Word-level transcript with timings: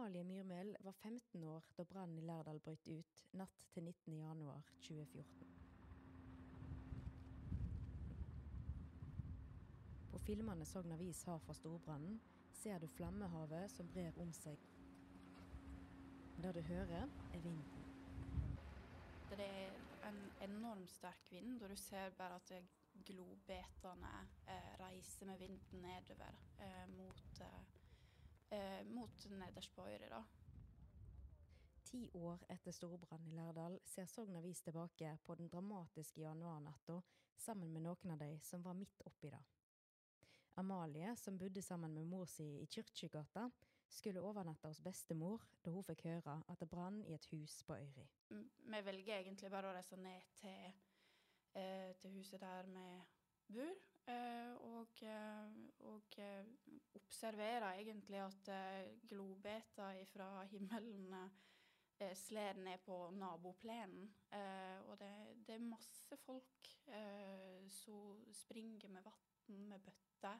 Amalie 0.00 0.24
Myrmel 0.24 0.76
var 0.80 0.92
15 0.92 1.44
år 1.44 1.64
da 1.76 1.84
brannen 1.84 2.18
i 2.18 2.22
Lærdal 2.24 2.58
brøt 2.64 2.86
ut 2.88 3.18
natt 3.36 3.64
til 3.74 3.84
19. 3.84 4.14
januar 4.16 4.62
2014. 4.80 5.50
På 10.12 10.18
filmene 10.24 10.64
Sogn 10.64 10.94
Avis 10.96 11.20
har 11.28 11.42
fra 11.44 11.52
storbrannen, 11.58 12.16
ser 12.62 12.78
du 12.80 12.86
flammehavet 12.88 13.68
som 13.74 13.90
brer 13.92 14.16
om 14.24 14.32
seg. 14.32 14.64
Det 16.40 16.54
du 16.56 16.60
hører, 16.70 17.04
er 17.34 17.44
vinden. 17.44 17.84
Det 19.34 19.50
er 19.50 19.76
en 20.08 20.22
enormt 20.48 20.90
sterk 20.90 21.28
vind, 21.30 21.60
og 21.62 21.68
du 21.68 21.76
ser 21.76 22.16
bare 22.22 22.40
at 22.40 22.54
globetene 23.04 24.14
eh, 24.48 24.72
reiser 24.80 25.28
med 25.28 25.44
vinden 25.44 25.84
nedover 25.84 26.40
eh, 26.56 26.88
mot, 26.96 27.44
eh, 27.44 27.79
eh, 28.50 28.82
mot 28.86 29.26
nederst 29.30 29.74
på 29.74 29.86
øyre. 29.86 30.08
da. 30.08 30.22
Ti 31.84 32.10
år 32.14 32.44
etter 32.48 32.72
storbrannen 32.72 33.32
i 33.32 33.36
Lærdal 33.36 33.78
ser 33.84 34.06
Sogn 34.06 34.36
Avis 34.36 34.62
tilbake 34.62 35.16
på 35.26 35.34
den 35.34 35.48
dramatiske 35.48 36.20
januarnatta 36.20 37.00
sammen 37.36 37.72
med 37.72 37.82
noen 37.82 38.14
av 38.14 38.20
de 38.20 38.38
som 38.46 38.62
var 38.62 38.76
midt 38.78 39.02
oppi 39.06 39.30
det. 39.32 39.40
Amalie, 40.60 41.16
som 41.16 41.38
bodde 41.38 41.62
sammen 41.62 41.94
med 41.94 42.06
mor 42.06 42.26
si 42.28 42.46
i 42.60 42.66
Kyrkjegata, 42.66 43.50
skulle 43.90 44.22
overnatte 44.22 44.68
hos 44.68 44.80
bestemor 44.82 45.42
da 45.64 45.72
hun 45.74 45.86
fikk 45.86 46.04
høre 46.06 46.36
at 46.48 46.60
det 46.60 46.68
brann 46.70 47.00
i 47.08 47.14
et 47.14 47.26
hus 47.32 47.62
på 47.66 47.74
Øyri. 47.74 48.06
Vi 48.30 48.82
velger 48.86 49.16
egentlig 49.16 49.50
bare 49.50 49.70
å 49.70 49.74
reise 49.74 49.96
ned 49.96 50.28
til, 50.38 50.74
eh, 51.54 51.96
til 51.98 52.14
huset 52.18 52.40
der 52.40 52.66
vi 52.66 52.86
bor, 53.52 53.76
eh, 54.10 54.52
og, 54.68 55.02
eh, 55.02 55.54
og 55.90 56.18
eh, 56.18 56.50
observerer 56.98 57.80
egentlig 57.80 58.20
at 58.22 58.50
globeter 59.08 60.04
fra 60.12 60.44
himmelen 60.50 61.30
sler 62.16 62.56
ned 62.56 62.80
på 62.80 63.10
naboplenen. 63.12 64.06
Og 64.88 64.94
det, 64.96 65.10
det 65.44 65.58
er 65.58 65.66
masse 65.66 66.16
folk 66.16 66.70
som 67.68 68.22
springer 68.32 68.88
med 68.88 69.04
vann, 69.04 69.66
med 69.68 69.84
bøtter. 69.84 70.38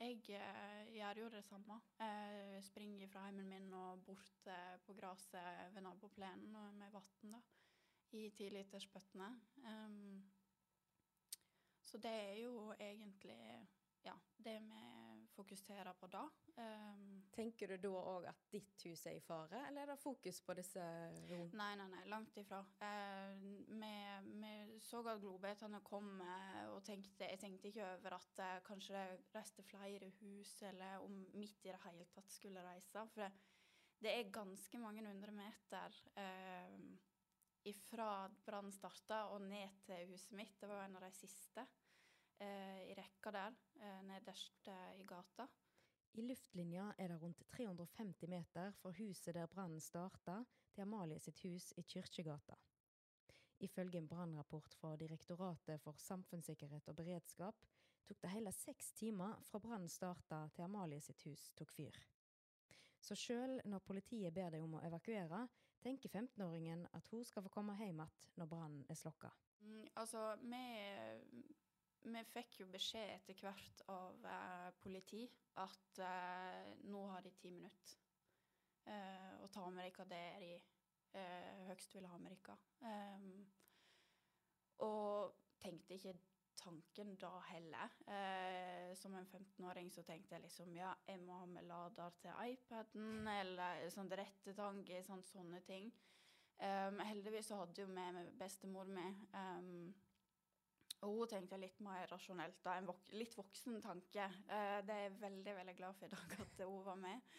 Jeg 0.00 0.22
gjør 0.24 1.20
jo 1.20 1.28
det 1.34 1.44
samme. 1.44 1.76
Jeg 2.00 2.64
springer 2.64 3.12
fra 3.12 3.26
heimen 3.26 3.50
min 3.52 3.68
og 3.76 4.00
bort 4.06 4.48
på 4.86 4.96
gresset 4.96 5.74
ved 5.74 5.84
naboplenen 5.84 6.78
med 6.80 6.96
vann 6.96 7.36
i 8.12 8.30
tilitersbøttene. 8.36 9.28
Um, 9.68 10.22
så 11.92 11.98
det 12.00 12.12
er 12.32 12.36
jo 12.40 12.72
egentlig 12.80 13.38
ja, 14.02 14.14
det 14.36 14.54
vi 14.64 15.26
fokuserer 15.34 15.92
på 16.00 16.06
da. 16.06 16.22
Um, 16.56 17.22
Tenker 17.32 17.68
du 17.68 17.76
da 17.80 17.90
òg 17.96 18.26
at 18.28 18.48
ditt 18.52 18.84
hus 18.88 19.04
er 19.08 19.18
i 19.18 19.22
fare, 19.24 19.60
eller 19.68 19.84
er 19.84 19.92
det 19.92 20.00
fokus 20.00 20.40
på 20.44 20.56
disse 20.56 20.82
rundt? 21.28 21.54
Nei, 21.56 21.70
nei, 21.78 21.86
nei, 21.92 22.02
langt 22.12 22.36
ifra. 22.40 22.62
Uh, 22.80 23.44
vi, 23.68 23.92
vi 24.40 24.80
så 24.82 25.02
at 25.04 25.20
globetene 25.22 25.82
kom, 25.86 26.10
eh, 26.24 26.64
og 26.72 26.82
tenkte, 26.88 27.28
jeg 27.28 27.40
tenkte 27.40 27.70
ikke 27.70 27.86
over 27.86 28.18
at 28.18 28.42
uh, 28.42 28.58
kanskje 28.66 28.96
det 28.96 29.36
reiste 29.36 29.64
flere 29.68 30.10
hus, 30.22 30.56
eller 30.72 31.04
om 31.04 31.22
midt 31.36 31.64
i 31.68 31.72
det 31.72 31.80
hele 31.86 32.08
tatt 32.12 32.32
skulle 32.32 32.64
reise. 32.66 33.06
For 33.14 33.24
det, 33.24 33.30
det 34.02 34.16
er 34.16 34.34
ganske 34.34 34.82
mange 34.82 35.04
hundre 35.06 35.36
meter 35.44 36.02
Uh, 36.16 36.92
ifra 37.62 38.26
brannen 38.42 38.74
starta 38.74 39.20
og 39.30 39.44
ned 39.46 39.76
til 39.86 40.08
huset 40.10 40.34
mitt. 40.34 40.56
Det 40.58 40.66
var 40.66 40.82
en 40.82 40.96
av 40.98 41.04
de 41.06 41.12
siste 41.14 41.62
i 42.42 42.94
rekka 42.98 43.32
der, 43.34 43.54
eh, 43.80 44.02
nederst 44.02 44.68
eh, 44.68 45.00
i 45.00 45.04
gata. 45.04 45.48
I 46.12 46.22
luftlinja 46.22 46.92
er 46.98 47.08
det 47.08 47.20
rundt 47.22 47.42
350 47.50 48.28
meter 48.28 48.72
fra 48.72 48.92
huset 48.98 49.34
der 49.34 49.46
brannen 49.46 49.80
starta, 49.80 50.44
til 50.72 50.82
Amalie 50.82 51.20
sitt 51.20 51.40
hus 51.44 51.72
i 51.76 51.82
Kirkegata. 51.82 52.56
Ifølge 53.60 53.98
en 53.98 54.08
brannrapport 54.08 54.74
fra 54.74 54.96
Direktoratet 54.96 55.80
for 55.80 55.98
samfunnssikkerhet 56.00 56.88
og 56.88 56.96
beredskap 56.96 57.66
tok 58.08 58.22
det 58.22 58.30
hele 58.32 58.52
seks 58.52 58.92
timer 58.92 59.36
fra 59.46 59.60
brannen 59.62 59.88
starta 59.88 60.46
til 60.54 60.64
Amalie 60.66 61.00
sitt 61.00 61.22
hus 61.28 61.50
tok 61.56 61.72
fyr. 61.72 61.98
Så 63.00 63.16
sjøl 63.18 63.60
når 63.64 63.84
politiet 63.86 64.34
ber 64.34 64.50
deg 64.54 64.62
om 64.62 64.76
å 64.78 64.82
evakuere, 64.86 65.46
tenker 65.82 66.08
15-åringen 66.08 66.86
at 66.94 67.08
hun 67.10 67.24
skal 67.26 67.42
få 67.46 67.50
komme 67.50 67.74
hjem 67.78 68.02
igjen 68.04 68.28
når 68.38 68.50
brannen 68.50 68.84
er 68.88 68.98
slokka. 68.98 69.32
Mm, 69.62 69.86
altså, 69.94 70.36
vi, 70.42 70.62
vi 72.04 72.24
fikk 72.32 72.60
jo 72.60 72.68
beskjed 72.72 73.14
etter 73.16 73.38
hvert 73.42 73.82
av 73.92 74.26
eh, 74.26 74.70
politi 74.82 75.22
at 75.62 76.02
eh, 76.02 76.72
nå 76.90 77.02
har 77.12 77.24
de 77.24 77.32
ti 77.38 77.52
minutter. 77.54 77.98
Eh, 78.90 79.32
og 79.42 79.50
ta 79.54 79.68
deg 79.76 80.02
det 80.10 80.24
de 80.42 80.52
eh, 80.56 81.64
høgst 81.68 81.94
vil 81.94 82.08
ha 82.10 82.18
med 82.18 82.34
dere. 82.34 82.58
Ehm, 82.88 83.44
og 84.82 85.34
tenkte 85.62 85.94
ikke 85.94 86.16
tanken 86.62 87.14
da 87.20 87.32
heller. 87.50 87.98
Eh, 88.06 88.94
som 88.98 89.14
en 89.14 89.26
15-åring 89.26 89.90
så 89.92 90.02
tenkte 90.06 90.36
jeg 90.36 90.46
liksom 90.46 90.74
ja, 90.76 90.92
jeg 91.06 91.20
må 91.22 91.38
ha 91.38 91.46
med 91.46 91.66
lader 91.68 92.14
til 92.22 92.54
iPaden, 92.54 93.28
eller 93.28 93.86
sånn 93.94 94.10
rettetange, 94.10 95.02
sånn, 95.06 95.24
sånne 95.26 95.62
ting. 95.66 95.92
Um, 96.62 97.00
heldigvis 97.02 97.48
så 97.50 97.56
hadde 97.58 97.80
jo 97.82 97.88
vi 97.90 97.94
med 98.14 98.34
bestemor 98.38 98.86
med. 98.86 99.16
Um, 99.34 99.88
og 99.90 100.11
hun 101.10 101.28
tenkte 101.30 101.58
litt 101.58 101.80
mer 101.82 102.06
rasjonelt, 102.10 102.60
da, 102.64 102.76
en 102.78 102.86
vok 102.86 103.10
litt 103.16 103.34
voksen 103.38 103.80
tanke. 103.82 104.28
Eh, 104.46 104.78
det 104.86 104.94
er 104.94 105.08
jeg 105.08 105.18
veldig 105.22 105.56
veldig 105.58 105.74
glad 105.80 105.98
for 105.98 106.06
i 106.06 106.14
dag 106.14 106.36
at 106.46 106.62
hun 106.66 106.84
var 106.86 107.00
med. 107.00 107.34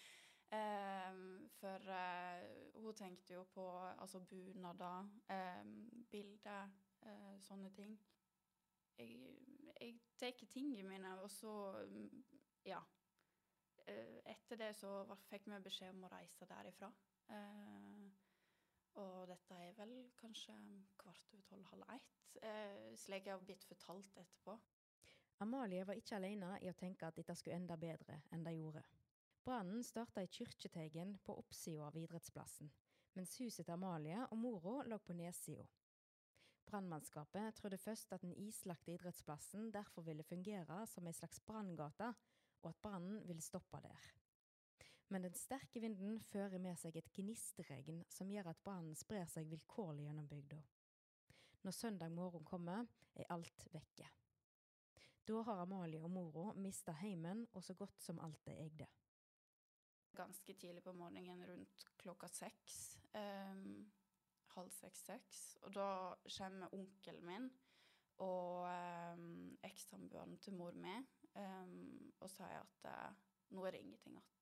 Um, 0.54 1.50
for 1.58 1.88
eh, 1.90 2.44
hun 2.76 2.94
tenkte 2.94 3.34
jo 3.34 3.44
på 3.44 3.64
altså 3.98 4.20
bunader, 4.20 5.08
um, 5.34 6.06
bilder, 6.12 6.70
eh, 7.02 7.40
sånne 7.42 7.72
ting. 7.74 7.96
Jeg, 8.98 9.18
jeg 9.82 9.96
tar 10.20 10.46
tingene 10.52 10.84
mine, 10.90 11.16
og 11.22 11.32
så 11.32 11.56
mm, 11.90 12.26
ja. 12.70 12.84
Eh, 13.88 14.20
etter 14.32 14.60
det 14.60 14.70
så 14.78 14.92
fikk 15.32 15.50
vi 15.50 15.64
beskjed 15.66 15.96
om 15.96 16.06
å 16.06 16.12
reise 16.14 16.48
derifra. 16.48 16.92
Eh, 17.34 17.93
og 19.02 19.28
dette 19.30 19.58
er 19.58 19.74
vel 19.78 19.94
kanskje 20.20 20.56
kvart 21.02 21.34
over 21.34 21.46
tolv, 21.50 21.66
halv 21.72 21.84
ett, 21.96 22.38
eh, 22.42 22.96
slik 23.00 23.26
jeg 23.26 23.34
har 23.34 23.46
blitt 23.46 23.66
fortalt 23.68 24.18
etterpå. 24.18 24.58
Amalie 25.44 25.86
var 25.86 25.98
ikke 25.98 26.16
alene 26.16 26.58
i 26.62 26.70
å 26.70 26.78
tenke 26.78 27.08
at 27.08 27.16
dette 27.16 27.36
skulle 27.36 27.58
enda 27.58 27.78
bedre 27.78 28.22
enn 28.32 28.44
det 28.46 28.56
gjorde. 28.56 28.84
Brannen 29.44 29.84
starta 29.84 30.24
i 30.24 30.30
kirketeigen 30.32 31.18
på 31.26 31.36
oppsida 31.42 31.88
av 31.88 31.98
idrettsplassen, 32.00 32.70
mens 33.18 33.36
huset 33.42 33.66
til 33.66 33.74
Amalie 33.74 34.22
og 34.30 34.38
mora 34.40 34.84
lå 34.88 35.00
på 35.04 35.16
nedsida. 35.18 35.66
Brannmannskapet 36.70 37.56
trodde 37.60 37.78
først 37.78 38.14
at 38.16 38.22
den 38.24 38.34
islagte 38.40 38.94
idrettsplassen 38.94 39.72
derfor 39.74 40.02
ville 40.02 40.24
fungere 40.24 40.86
som 40.88 41.08
ei 41.08 41.14
slags 41.14 41.42
branngate, 41.44 42.14
og 42.64 42.70
at 42.70 42.80
brannen 42.82 43.20
ville 43.28 43.44
stoppe 43.44 43.82
der. 43.84 44.08
Men 45.08 45.26
den 45.28 45.36
sterke 45.38 45.82
vinden 45.84 46.20
fører 46.32 46.62
med 46.62 46.80
seg 46.80 46.96
et 46.98 47.12
gnistregn 47.14 48.04
som 48.10 48.32
gjør 48.32 48.50
at 48.54 48.64
brannen 48.66 48.96
sprer 48.98 49.28
seg 49.30 49.50
vilkårlig 49.52 50.08
gjennom 50.08 50.28
bygda. 50.30 50.62
Når 51.64 51.76
søndag 51.78 52.12
morgen 52.12 52.46
kommer, 52.46 52.88
er 53.16 53.30
alt 53.32 53.68
vekke. 53.72 54.10
Da 55.24 55.42
har 55.48 55.62
Amalie 55.64 56.02
og 56.04 56.12
mora 56.12 56.52
mista 56.60 56.92
heimen 57.00 57.46
og 57.54 57.64
så 57.64 57.76
godt 57.80 58.02
som 58.04 58.20
alt 58.20 58.42
de 58.46 58.56
eide. 58.66 58.88
Ganske 60.14 60.54
tidlig 60.54 60.84
på 60.84 60.94
morgenen, 60.94 61.46
rundt 61.48 61.86
klokka 61.98 62.28
seks. 62.28 62.98
Um, 63.16 63.86
halv 64.56 64.72
seks-seks. 64.76 65.44
Og 65.62 65.74
da 65.76 65.88
kommer 66.38 66.76
onkelen 66.76 67.26
min 67.26 67.50
og 68.24 68.68
um, 69.16 69.58
ekssamboeren 69.64 70.38
til 70.38 70.54
mor 70.54 70.76
mi 70.78 70.94
um, 71.40 72.12
og 72.20 72.30
sier 72.30 72.60
at 72.60 72.86
uh, 72.92 73.24
nå 73.56 73.66
er 73.66 73.76
det 73.76 73.86
ingenting 73.86 74.20
igjen. 74.20 74.33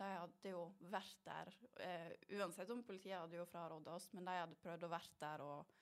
De 0.00 0.08
hadde 0.08 0.52
jo 0.54 0.62
vært 0.88 1.26
der. 1.26 1.50
Eh, 1.84 2.12
uansett 2.38 2.70
om 2.72 2.80
politiet 2.86 3.18
hadde 3.18 3.36
jo 3.36 3.44
frarådet 3.48 3.92
oss, 3.92 4.08
men 4.16 4.24
de 4.24 4.38
hadde 4.38 4.56
prøvd 4.62 4.86
å 4.86 4.92
vært 4.94 5.18
der 5.20 5.44
og, 5.44 5.74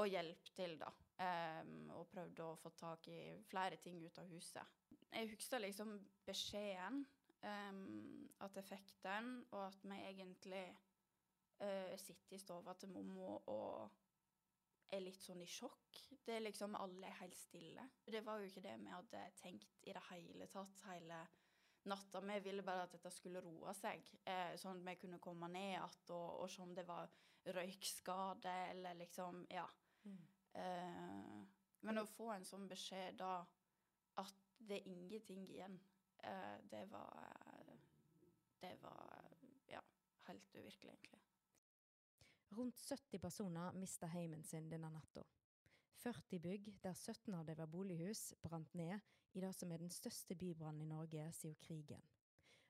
og 0.00 0.08
hjelpe 0.08 0.54
til, 0.56 0.78
da. 0.80 0.88
Um, 1.18 1.88
og 1.98 2.06
prøvd 2.12 2.40
å 2.44 2.52
få 2.56 2.70
tak 2.78 3.08
i 3.10 3.20
flere 3.50 3.76
ting 3.82 3.98
ut 4.04 4.18
av 4.22 4.28
huset. 4.30 4.76
Jeg 5.10 5.32
husker 5.32 5.60
liksom 5.64 5.96
beskjeden, 6.24 7.02
um, 7.42 8.28
at 8.46 8.56
jeg 8.56 8.68
fikk 8.70 8.92
den, 9.02 9.32
og 9.50 9.64
at 9.66 9.84
vi 9.84 9.98
egentlig 10.06 10.64
uh, 11.60 11.96
sitter 11.98 12.38
i 12.38 12.40
stua 12.40 12.76
til 12.78 12.92
mormor 12.94 13.42
og 13.50 14.94
er 14.94 15.02
litt 15.04 15.20
sånn 15.20 15.42
i 15.44 15.50
sjokk. 15.50 15.98
Det 16.24 16.38
er 16.38 16.46
liksom 16.46 16.76
Alle 16.78 17.10
er 17.10 17.20
helt 17.20 17.36
stille. 17.36 17.84
Det 18.06 18.22
var 18.24 18.40
jo 18.40 18.48
ikke 18.48 18.64
det 18.64 18.78
vi 18.80 18.94
hadde 18.94 19.24
tenkt 19.42 19.84
i 19.84 19.92
det 19.92 20.04
hele 20.08 20.48
tatt 20.52 20.86
hele 20.88 21.20
natta. 21.88 22.20
Vi 22.20 22.38
ville 22.44 22.62
bare 22.62 22.86
at 22.86 22.94
dette 22.94 23.10
skulle 23.14 23.42
roe 23.44 23.74
seg, 23.76 24.04
eh, 24.24 24.54
sånn 24.60 24.80
at 24.80 24.86
vi 24.90 24.96
kunne 25.02 25.20
komme 25.22 25.48
ned 25.52 25.70
igjen 25.72 26.14
og, 26.14 26.42
og 26.42 26.50
se 26.52 26.62
om 26.64 26.74
det 26.76 26.86
var 26.88 27.10
røykskade 27.48 28.56
eller 28.72 28.98
liksom 28.98 29.46
Ja. 29.50 29.66
Mm. 30.04 30.18
Eh, 30.52 31.46
men 31.80 32.00
å 32.00 32.06
få 32.10 32.32
en 32.34 32.44
sånn 32.44 32.66
beskjed 32.68 33.18
da 33.20 33.44
at 34.18 34.46
det 34.58 34.80
er 34.80 34.90
ingenting 34.90 35.46
igjen, 35.48 35.78
eh, 36.18 36.58
det 36.70 36.84
var 36.90 37.34
Det 38.60 38.74
var 38.82 39.24
ja, 39.70 39.80
helt 40.26 40.54
uvirkelig, 40.54 40.90
egentlig. 40.90 41.20
Rundt 42.50 42.78
70 42.78 43.18
personer 43.18 43.72
mista 43.72 44.06
heimen 44.06 44.42
sin 44.42 44.70
denne 44.70 44.90
natta. 44.90 45.22
40 46.02 46.38
bygg, 46.38 46.68
der 46.82 46.94
17 46.94 47.34
av 47.34 47.46
dem 47.46 47.58
var 47.58 47.66
bolighus, 47.66 48.34
brant 48.42 48.74
ned 48.74 49.00
i 49.34 49.40
det 49.40 49.52
som 49.56 49.72
er 49.72 49.82
den 49.82 49.90
største 49.90 50.36
bybrannen 50.38 50.82
i 50.82 50.90
Norge 50.90 51.26
siden 51.32 51.58
krigen. 51.62 52.04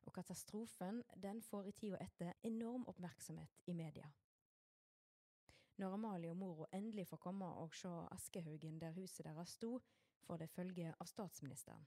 Og 0.07 0.15
katastrofen 0.17 1.03
den 1.17 1.43
får 1.43 1.69
i 1.69 1.75
tida 1.77 2.01
etter 2.01 2.33
enorm 2.43 2.87
oppmerksomhet 2.89 3.61
i 3.67 3.75
media. 3.77 4.09
Når 5.79 5.95
Amalie 5.95 6.33
og 6.33 6.41
mora 6.41 6.67
endelig 6.75 7.07
får 7.07 7.21
komme 7.23 7.47
og 7.61 7.75
se 7.77 7.93
Askehaugen 8.11 8.81
der 8.81 8.97
huset 8.97 9.27
deres 9.29 9.55
sto, 9.55 9.77
får 10.27 10.43
det 10.43 10.51
følge 10.51 10.95
av 10.99 11.07
statsministeren. 11.07 11.87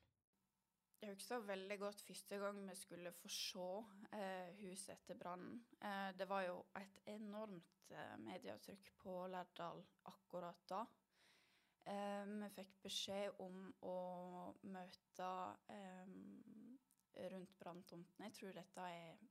Jeg 1.01 1.15
husker 1.15 1.41
veldig 1.41 1.77
godt 1.81 2.01
første 2.05 2.37
gang 2.37 2.61
vi 2.69 2.75
skulle 2.77 3.11
få 3.17 3.29
se 3.33 3.67
eh, 4.13 4.51
huset 4.61 4.93
etter 4.93 5.17
brannen. 5.17 5.63
Eh, 5.81 6.11
det 6.13 6.27
var 6.29 6.45
jo 6.45 6.59
et 6.77 6.99
enormt 7.09 7.89
eh, 7.89 8.17
medietrykk 8.21 8.91
på 9.01 9.15
Lærdal 9.33 9.81
akkurat 10.11 10.61
da. 10.69 10.83
Eh, 11.89 12.25
vi 12.25 12.49
fikk 12.55 12.73
beskjed 12.83 13.39
om 13.41 13.63
å 13.89 13.97
møte 14.69 15.29
eh, 15.73 16.11
rundt 17.33 17.55
branntomtene. 17.59 18.27
Jeg 18.29 18.37
tror 18.37 18.57
dette 18.57 18.89
er 18.97 19.23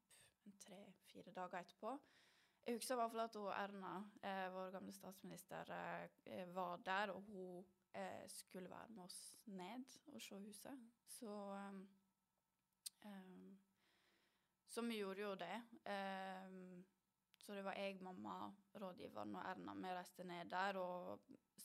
tre-fire 0.65 1.35
dager 1.37 1.61
etterpå. 1.61 1.95
Jeg 2.67 2.77
husker 2.77 2.95
i 2.95 2.99
hvert 3.01 3.13
fall 3.15 3.25
at 3.25 3.37
hun, 3.39 3.53
Erna, 3.55 3.93
eh, 4.27 4.47
vår 4.53 4.75
gamle 4.75 4.93
statsminister, 4.93 5.71
var 6.55 6.83
der, 6.85 7.15
og 7.15 7.23
hun 7.31 7.65
eh, 7.97 8.27
skulle 8.29 8.71
være 8.71 8.93
med 8.97 9.05
oss 9.05 9.21
ned 9.47 9.97
og 10.13 10.23
se 10.23 10.39
huset. 10.45 10.87
Så 11.07 11.35
um, 13.05 13.59
Så 14.67 14.83
vi 14.87 15.01
gjorde 15.01 15.23
jo 15.23 15.35
det. 15.35 15.57
Um, 15.87 16.85
så 17.39 17.55
det 17.55 17.65
var 17.65 17.75
jeg, 17.75 18.03
mamma, 18.03 18.53
rådgiveren 18.75 19.35
og 19.35 19.43
Erna. 19.51 19.75
Vi 19.75 19.95
reiste 19.97 20.25
ned 20.25 20.51
der 20.51 20.77
og 20.79 21.21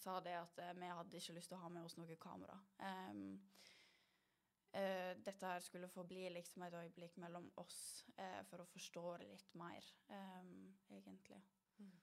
sa 0.05 0.19
det 0.21 0.35
at 0.37 0.61
eh, 0.61 0.73
vi 0.77 0.93
hadde 0.99 1.19
ikke 1.19 1.35
lyst 1.37 1.51
til 1.51 1.57
å 1.57 1.63
ha 1.65 1.71
med 1.73 1.85
oss 1.87 1.97
noe 1.97 2.17
kamera. 2.21 2.55
Um, 2.79 3.39
uh, 4.77 5.13
dette 5.25 5.51
her 5.51 5.63
skulle 5.65 5.89
få 5.89 6.05
bli 6.07 6.27
liksom 6.35 6.65
et 6.67 6.77
øyeblikk 6.81 7.17
mellom 7.23 7.47
oss 7.61 7.79
uh, 8.19 8.41
for 8.49 8.61
å 8.61 8.69
forstå 8.69 9.05
det 9.21 9.29
litt 9.31 9.55
mer, 9.57 9.87
um, 10.13 10.57
egentlig. 10.99 11.41
Mm. 11.79 11.95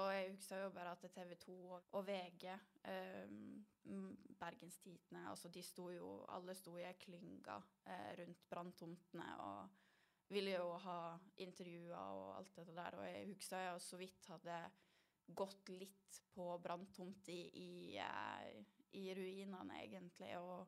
Og 0.00 0.08
jeg 0.14 0.28
husker 0.32 0.62
jo 0.62 0.72
bare 0.72 0.94
at 0.94 1.02
TV 1.12 1.34
2 1.42 1.56
og 1.76 2.06
VG, 2.06 2.46
um, 2.88 4.12
Bergens 4.40 4.78
Tidende 4.80 5.26
altså 5.28 5.50
de 5.52 5.62
sto 5.62 5.90
jo, 5.92 6.14
Alle 6.32 6.54
sto 6.56 6.78
i 6.78 6.86
ei 6.88 6.96
klynge 7.00 7.58
uh, 7.58 8.12
rundt 8.22 8.46
branntomtene 8.48 9.28
og 9.44 9.82
ville 10.32 10.54
jo 10.54 10.70
ha 10.86 11.00
intervjuer 11.44 11.98
og 11.98 12.38
alt 12.38 12.56
dette 12.56 12.76
der. 12.76 12.96
Og 12.96 13.04
jeg 13.04 13.28
husker 13.34 13.66
jeg 13.66 13.84
så 13.84 14.00
vidt 14.00 14.30
hadde 14.32 14.62
gått 15.26 15.68
litt 15.68 16.20
på 16.34 16.46
branntomt 16.58 17.28
i, 17.28 17.40
i, 17.62 17.98
uh, 18.00 18.62
i, 18.98 19.08
ruinene, 19.14 19.82
egentlig, 19.84 20.32
og 20.40 20.66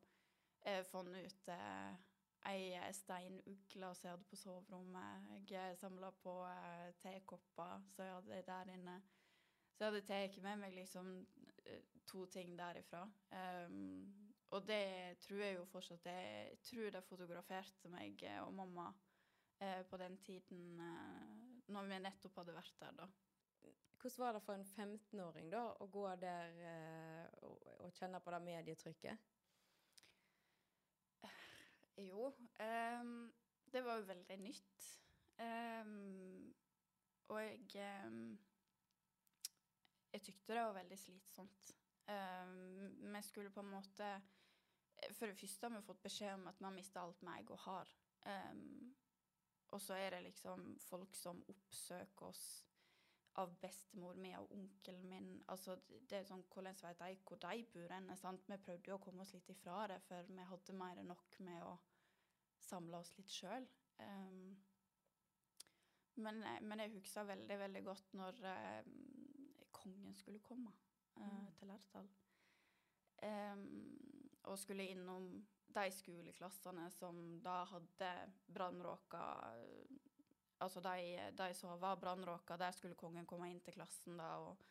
uh, 0.67 0.81
funnet 0.89 1.25
ut 1.25 1.51
uh, 1.53 1.95
ei 2.45 2.93
steinugle 2.93 3.91
som 3.97 4.07
jeg 4.07 4.13
hadde 4.13 4.29
på 4.29 4.37
soverommet. 4.37 5.29
Jeg 5.49 5.79
samla 5.81 6.11
på 6.21 6.35
tekopper 7.01 7.87
som 7.95 8.05
jeg 8.05 8.17
hadde 8.19 8.41
der 8.45 8.73
inne. 8.75 8.99
Så 9.75 9.83
jeg 9.83 9.91
hadde 9.91 10.05
tatt 10.07 10.37
med 10.43 10.61
meg 10.61 10.75
liksom 10.77 11.09
eh, 11.67 11.81
to 12.07 12.23
ting 12.31 12.53
derifra. 12.55 13.01
Um, 13.67 14.05
og 14.55 14.63
det 14.69 15.17
tror 15.25 15.41
jeg 15.41 15.55
jo 15.57 15.65
fortsatt 15.67 16.05
Jeg 16.07 16.59
tror 16.63 16.93
de 16.93 17.01
fotograferte 17.03 17.89
meg 17.91 18.21
og 18.45 18.53
mamma 18.55 18.85
uh, 18.87 19.81
på 19.89 19.99
den 19.99 20.15
tiden 20.23 20.79
uh, 20.79 21.33
når 21.67 21.89
vi 21.89 21.99
nettopp 22.05 22.39
hadde 22.39 22.55
vært 22.55 22.79
der, 22.79 22.95
da. 23.01 23.09
Hvordan 24.05 24.25
var 24.25 24.33
det 24.33 24.41
for 24.43 24.53
en 24.53 24.65
15-åring 24.65 25.47
da 25.49 25.59
å 25.81 25.85
gå 25.89 26.01
der 26.21 26.59
eh, 26.61 27.29
og, 27.41 27.63
og, 27.81 27.93
kjenne 27.97 28.19
på 28.21 28.29
det 28.35 28.39
medietrykket? 28.45 29.23
Jo, 32.05 32.27
um, 32.61 33.15
det 33.73 33.81
var 33.81 33.97
jo 33.97 34.05
veldig 34.05 34.37
nytt. 34.43 34.85
Um, 35.41 36.53
og 37.33 37.41
jeg 37.41 37.87
um, 38.05 38.35
jeg 40.13 40.21
tykte 40.27 40.53
det 40.53 40.67
var 40.67 40.77
veldig 40.77 40.99
slitsomt. 41.01 41.73
Vi 42.05 43.23
skulle 43.25 43.49
på 43.49 43.65
en 43.65 43.73
måte 43.73 44.11
For 45.17 45.25
det 45.25 45.39
første 45.39 45.65
har 45.65 45.73
vi 45.79 45.87
fått 45.89 46.05
beskjed 46.05 46.35
om 46.35 46.45
at 46.53 46.61
vi 46.61 46.69
har 46.69 46.77
mista 46.77 47.01
alt 47.01 47.25
meg 47.25 47.49
og 47.49 47.63
har. 47.65 47.97
Og 49.73 49.81
så 49.81 49.97
er 49.97 50.13
det 50.13 50.23
liksom 50.29 50.75
folk 50.85 51.17
som 51.17 51.41
oppsøker 51.49 52.29
oss 52.29 52.45
av 53.41 53.51
bestemor 53.61 54.15
mi 54.19 54.31
og 54.37 54.51
onkelen 54.55 55.09
min. 55.09 55.31
Altså, 55.51 55.75
det 55.89 56.19
er 56.19 56.27
sånn, 56.27 56.45
Hvordan 56.51 56.77
vet 56.81 57.01
de 57.01 57.17
hvor 57.27 57.41
de 57.41 57.65
bor 57.73 57.91
hen? 57.91 58.11
Vi 58.47 58.57
prøvde 58.67 58.91
jo 58.91 58.97
å 58.97 59.03
komme 59.03 59.25
oss 59.25 59.33
litt 59.35 59.49
ifra 59.51 59.87
det, 59.91 59.99
for 60.07 60.29
vi 60.29 60.47
hadde 60.51 60.77
mer 60.79 61.01
enn 61.01 61.11
nok 61.11 61.39
med 61.47 61.63
å 61.67 61.75
samle 62.65 63.01
oss 63.03 63.11
litt 63.17 63.31
sjøl. 63.31 63.67
Um, 63.99 64.55
men, 66.15 66.39
men, 66.63 66.83
jeg 66.83 66.95
husker 66.95 67.27
veldig, 67.27 67.57
veldig 67.59 67.83
godt 67.83 68.13
når 68.15 68.39
uh, 68.47 68.93
kongen 69.75 70.15
skulle 70.15 70.43
komme 70.43 70.71
uh, 71.19 71.25
mm. 71.25 71.51
til 71.59 71.71
Lærdal. 71.71 72.09
Um, 73.25 73.67
og 74.45 74.59
skulle 74.61 74.87
innom 74.91 75.27
de 75.75 75.85
skoleklassene 75.91 76.87
som 76.93 77.19
da 77.43 77.63
hadde 77.67 78.11
brannråka 78.47 79.23
Altså 80.63 80.79
de, 80.83 81.31
de, 81.35 81.49
som 81.53 81.73
var 81.79 81.97
brannråka, 81.99 82.57
der 82.57 82.71
skulle 82.71 82.95
kongen 82.95 83.27
komme 83.27 83.49
inn 83.51 83.59
til 83.63 83.75
klassen 83.75 84.19
da 84.19 84.29
og, 84.43 84.61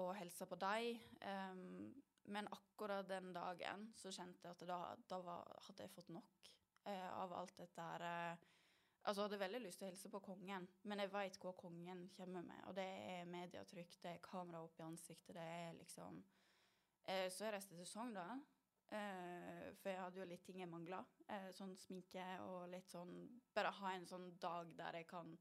og 0.00 0.14
helse 0.18 0.48
på 0.50 0.58
dem. 0.58 0.98
Um, 1.22 1.92
men 2.32 2.48
akkurat 2.54 3.06
den 3.08 3.32
dagen 3.34 3.88
så 3.98 4.10
kjente 4.14 4.48
jeg 4.48 4.56
at 4.56 4.66
da, 4.66 4.80
da 5.10 5.20
var, 5.22 5.46
hadde 5.68 5.86
jeg 5.86 5.94
fått 5.94 6.10
nok 6.14 6.50
uh, 6.88 7.10
av 7.22 7.36
alt 7.38 7.54
dette 7.58 7.86
her. 7.86 8.06
Uh, 8.06 8.50
Altså, 9.04 9.22
jeg 9.22 9.28
hadde 9.28 9.38
veldig 9.40 9.60
lyst 9.64 9.80
til 9.80 9.88
å 9.88 9.90
hilse 9.90 10.10
på 10.12 10.20
kongen, 10.22 10.66
men 10.86 11.00
jeg 11.02 11.10
veit 11.10 11.36
hva 11.42 11.52
kongen 11.58 12.04
kommer 12.14 12.44
med. 12.46 12.60
Og 12.70 12.76
det 12.76 12.86
er 12.86 13.30
medietrykk, 13.30 13.96
det 14.04 14.12
er 14.12 14.20
kamera 14.22 14.60
opp 14.62 14.78
i 14.78 14.84
ansiktet, 14.86 15.34
det 15.34 15.42
er 15.42 15.72
liksom 15.74 16.20
eh, 17.10 17.26
Så 17.26 17.48
jeg 17.48 17.54
reiste 17.56 17.74
til 17.74 17.88
Sogndal, 17.90 18.38
eh, 18.38 18.61
for 18.90 19.90
jeg 19.90 20.00
hadde 20.00 20.20
jo 20.20 20.28
litt 20.28 20.44
ting 20.46 20.60
jeg 20.62 20.70
mangla. 20.70 21.00
Eh, 21.28 21.48
sånn 21.56 21.74
sminke 21.80 22.24
og 22.46 22.68
litt 22.72 22.90
sånn 22.92 23.14
Bare 23.54 23.72
ha 23.78 23.94
en 23.96 24.08
sånn 24.08 24.30
dag 24.42 24.72
der 24.78 25.00
jeg 25.00 25.08
kan 25.10 25.32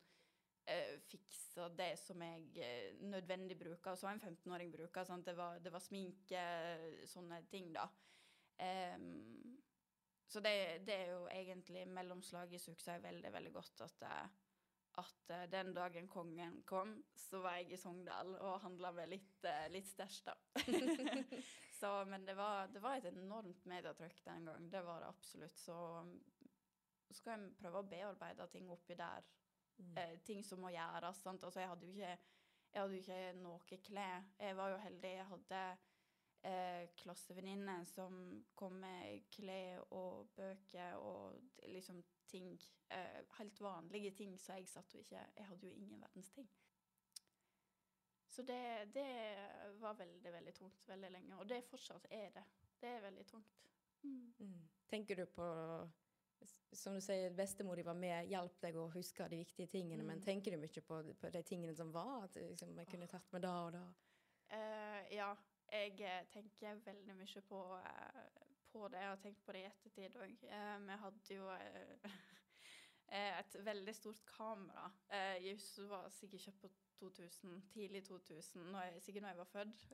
eh, 0.70 0.98
fikse 1.10 1.70
det 1.78 1.94
som 2.00 2.22
jeg 2.26 2.62
eh, 2.64 3.02
nødvendig 3.04 3.58
bruker, 3.60 3.94
og 3.94 4.00
så 4.00 4.12
en 4.12 4.22
15-åring 4.22 4.72
bruker. 4.74 5.08
Sant? 5.08 5.26
Det, 5.28 5.36
var, 5.38 5.60
det 5.64 5.74
var 5.74 5.84
sminke, 5.84 6.46
sånne 7.10 7.44
ting, 7.52 7.72
da. 7.76 7.88
Um, 8.62 9.58
så 10.32 10.40
det, 10.40 10.54
det, 10.88 10.96
er 10.96 11.08
jo 11.12 11.24
egentlig 11.34 11.88
mellomslaget 11.90 12.56
i 12.56 12.72
husker 12.72 13.02
veldig, 13.04 13.32
veldig 13.34 13.52
godt 13.56 13.82
at, 13.88 14.04
eh, 14.08 14.51
at 15.00 15.32
uh, 15.32 15.44
den 15.52 15.74
dagen 15.76 16.08
kongen 16.12 16.62
kom, 16.68 16.98
så 17.16 17.40
var 17.44 17.60
jeg 17.60 17.72
i 17.72 17.80
Sogndal 17.80 18.34
og 18.40 18.62
handla 18.66 18.92
med 18.96 19.12
litt, 19.14 19.38
uh, 19.46 19.68
litt 19.72 19.88
stæsj, 19.88 20.22
da. 20.28 20.36
så, 21.80 21.94
men 22.10 22.26
det 22.28 22.36
var, 22.38 22.68
det 22.74 22.84
var, 22.84 22.98
et 23.00 23.12
enormt 23.14 23.66
medietrykk 23.72 24.24
den 24.26 24.50
gang. 24.50 24.72
Det 24.72 24.84
var 24.86 25.04
det 25.04 25.12
absolutt. 25.14 25.58
Så 25.60 25.78
skal 27.16 27.38
jeg 27.38 27.56
prøve 27.60 27.82
å 27.82 27.90
bearbeide 27.92 28.48
ting 28.52 28.70
oppi 28.72 28.98
der. 29.00 29.26
Mm. 29.82 29.98
Eh, 29.98 30.20
ting 30.28 30.44
som 30.46 30.62
må 30.62 30.72
gjøres. 30.74 31.22
sant? 31.24 31.44
Altså, 31.44 31.60
jeg 31.60 31.70
hadde 31.70 31.88
jo 31.88 31.94
ikke, 31.96 32.18
jeg 32.74 32.82
hadde 32.82 32.96
jo 32.96 33.02
ikke 33.02 33.22
noe 33.42 33.80
klær. 33.88 34.28
Jeg 34.40 34.58
var 34.58 34.74
jo 34.74 34.82
heldig. 34.86 35.14
Jeg 35.18 35.30
hadde 35.32 35.64
eh, 36.44 36.90
klassevenninne 36.98 37.86
som 37.86 38.44
kom 38.56 38.80
med 38.82 39.28
klær 39.34 39.84
og 39.94 40.32
bøker 40.36 40.98
og 41.00 41.40
liksom 41.68 42.04
ting. 42.28 42.54
Eh, 42.90 43.22
helt 43.38 43.62
vanlige 43.62 44.12
ting, 44.12 44.40
så 44.40 44.54
jeg 44.60 44.68
satt 44.68 44.94
jo 44.94 45.00
ikke 45.00 45.20
Jeg 45.38 45.46
hadde 45.48 45.68
jo 45.68 45.74
ingen 45.74 46.02
verdens 46.02 46.32
ting. 46.32 46.50
Så 48.28 48.42
det, 48.42 48.94
det 48.94 49.08
var 49.80 49.94
veldig, 49.94 50.34
veldig 50.34 50.54
tungt 50.54 50.88
veldig 50.88 51.12
lenge. 51.12 51.38
Og 51.38 51.50
det 51.50 51.64
fortsatt 51.64 52.08
er 52.10 52.30
det. 52.30 52.44
Det 52.82 52.90
er 52.90 53.02
veldig 53.02 53.26
tungt. 53.28 53.68
Mm. 54.04 54.34
Mm. 54.40 54.70
Tenker 54.88 55.16
du 55.16 55.26
på 55.26 55.48
som 56.74 56.96
du 56.96 57.02
sier, 57.04 57.34
bestemor 57.36 57.80
var 57.86 57.98
med, 57.98 58.30
hjalp 58.32 58.56
deg 58.64 58.78
å 58.80 58.88
huske 58.96 59.28
de 59.30 59.42
viktige 59.42 59.70
tingene, 59.70 60.02
mm. 60.02 60.08
men 60.08 60.24
tenker 60.24 60.56
du 60.56 60.62
mye 60.62 60.84
på, 60.88 61.02
på, 61.20 61.30
de 61.34 61.44
tingene 61.46 61.76
som 61.78 61.92
var? 61.94 62.26
At 62.26 62.40
liksom, 62.40 62.74
jeg 62.80 62.90
kunne 62.90 63.10
tatt 63.12 63.28
med 63.36 63.44
da 63.46 63.54
og 63.68 63.74
da? 63.76 63.84
Uh, 64.52 65.02
ja, 65.14 65.30
jeg 65.72 66.02
eh, 66.06 66.26
tenker 66.34 66.82
veldig 66.86 67.16
mye 67.16 67.42
på, 67.48 67.62
uh, 67.76 68.48
på, 68.72 68.88
det. 68.88 69.02
Jeg 69.02 69.10
har 69.10 69.22
tenkt 69.24 69.46
på 69.46 69.56
det 69.56 69.64
i 69.64 69.70
ettertid 69.70 70.18
òg. 70.22 70.46
Uh, 70.52 70.78
vi 70.88 71.00
hadde 71.06 71.38
jo 71.38 71.50
et 73.42 73.58
veldig 73.66 73.96
stort 73.96 74.22
kamera. 74.26 74.86
Jeg 75.44 75.58
var 75.90 76.10
sikkert 76.16 76.46
kjøpt 76.46 76.62
på 76.62 76.70
2000, 77.02 77.58
tidlig 77.74 78.06
2000, 78.08 78.62
når 78.72 78.86
jeg, 78.88 79.02
sikkert 79.04 79.26
når 79.26 79.34
jeg 79.34 79.42
var 79.42 79.50
født. 79.52 79.88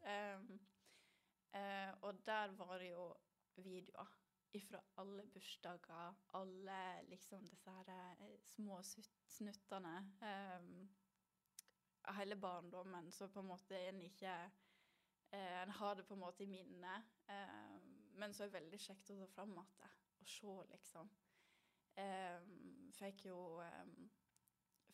Og 2.05 2.19
der 2.27 2.53
var 2.59 2.77
det 2.77 2.91
jo 2.91 3.07
videoer 3.55 4.11
ifra 4.57 4.81
alle 4.95 5.25
bursdager, 5.33 6.15
alle 6.33 6.79
liksom 7.09 7.47
disse 7.49 7.71
her 7.71 7.89
eh, 8.21 8.39
små 8.43 8.81
snuttene. 9.27 9.97
Um, 10.21 10.89
hele 12.17 12.35
barndommen, 12.35 13.11
så 13.11 13.27
på 13.27 13.39
en 13.39 13.51
måte 13.51 13.79
en 13.89 14.01
ikke 14.01 14.31
eh, 14.31 14.66
En 15.35 15.71
har 15.75 15.95
det 15.95 16.05
på 16.07 16.15
en 16.15 16.21
måte 16.21 16.45
i 16.45 16.47
minnet, 16.47 17.09
um, 17.27 17.87
men 18.15 18.33
så 18.33 18.45
er 18.45 18.51
det 18.51 18.59
veldig 18.61 18.79
kjekt 18.79 19.11
å 19.11 19.17
ta 19.19 19.27
fram 19.33 19.57
igjen 19.57 19.95
og 20.21 20.29
se, 20.31 20.53
liksom. 20.71 21.09
Fikk 22.97 23.25
jo 23.27 23.37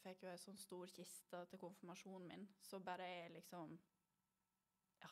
fikk 0.04 0.26
jo 0.26 0.32
ei 0.32 0.40
sånn 0.40 0.60
stor 0.60 0.92
kiste 0.92 1.44
til 1.50 1.62
konfirmasjonen 1.62 2.28
min, 2.28 2.48
så 2.62 2.80
bare 2.84 3.08
er 3.24 3.36
liksom 3.38 3.78
Ja. 5.02 5.10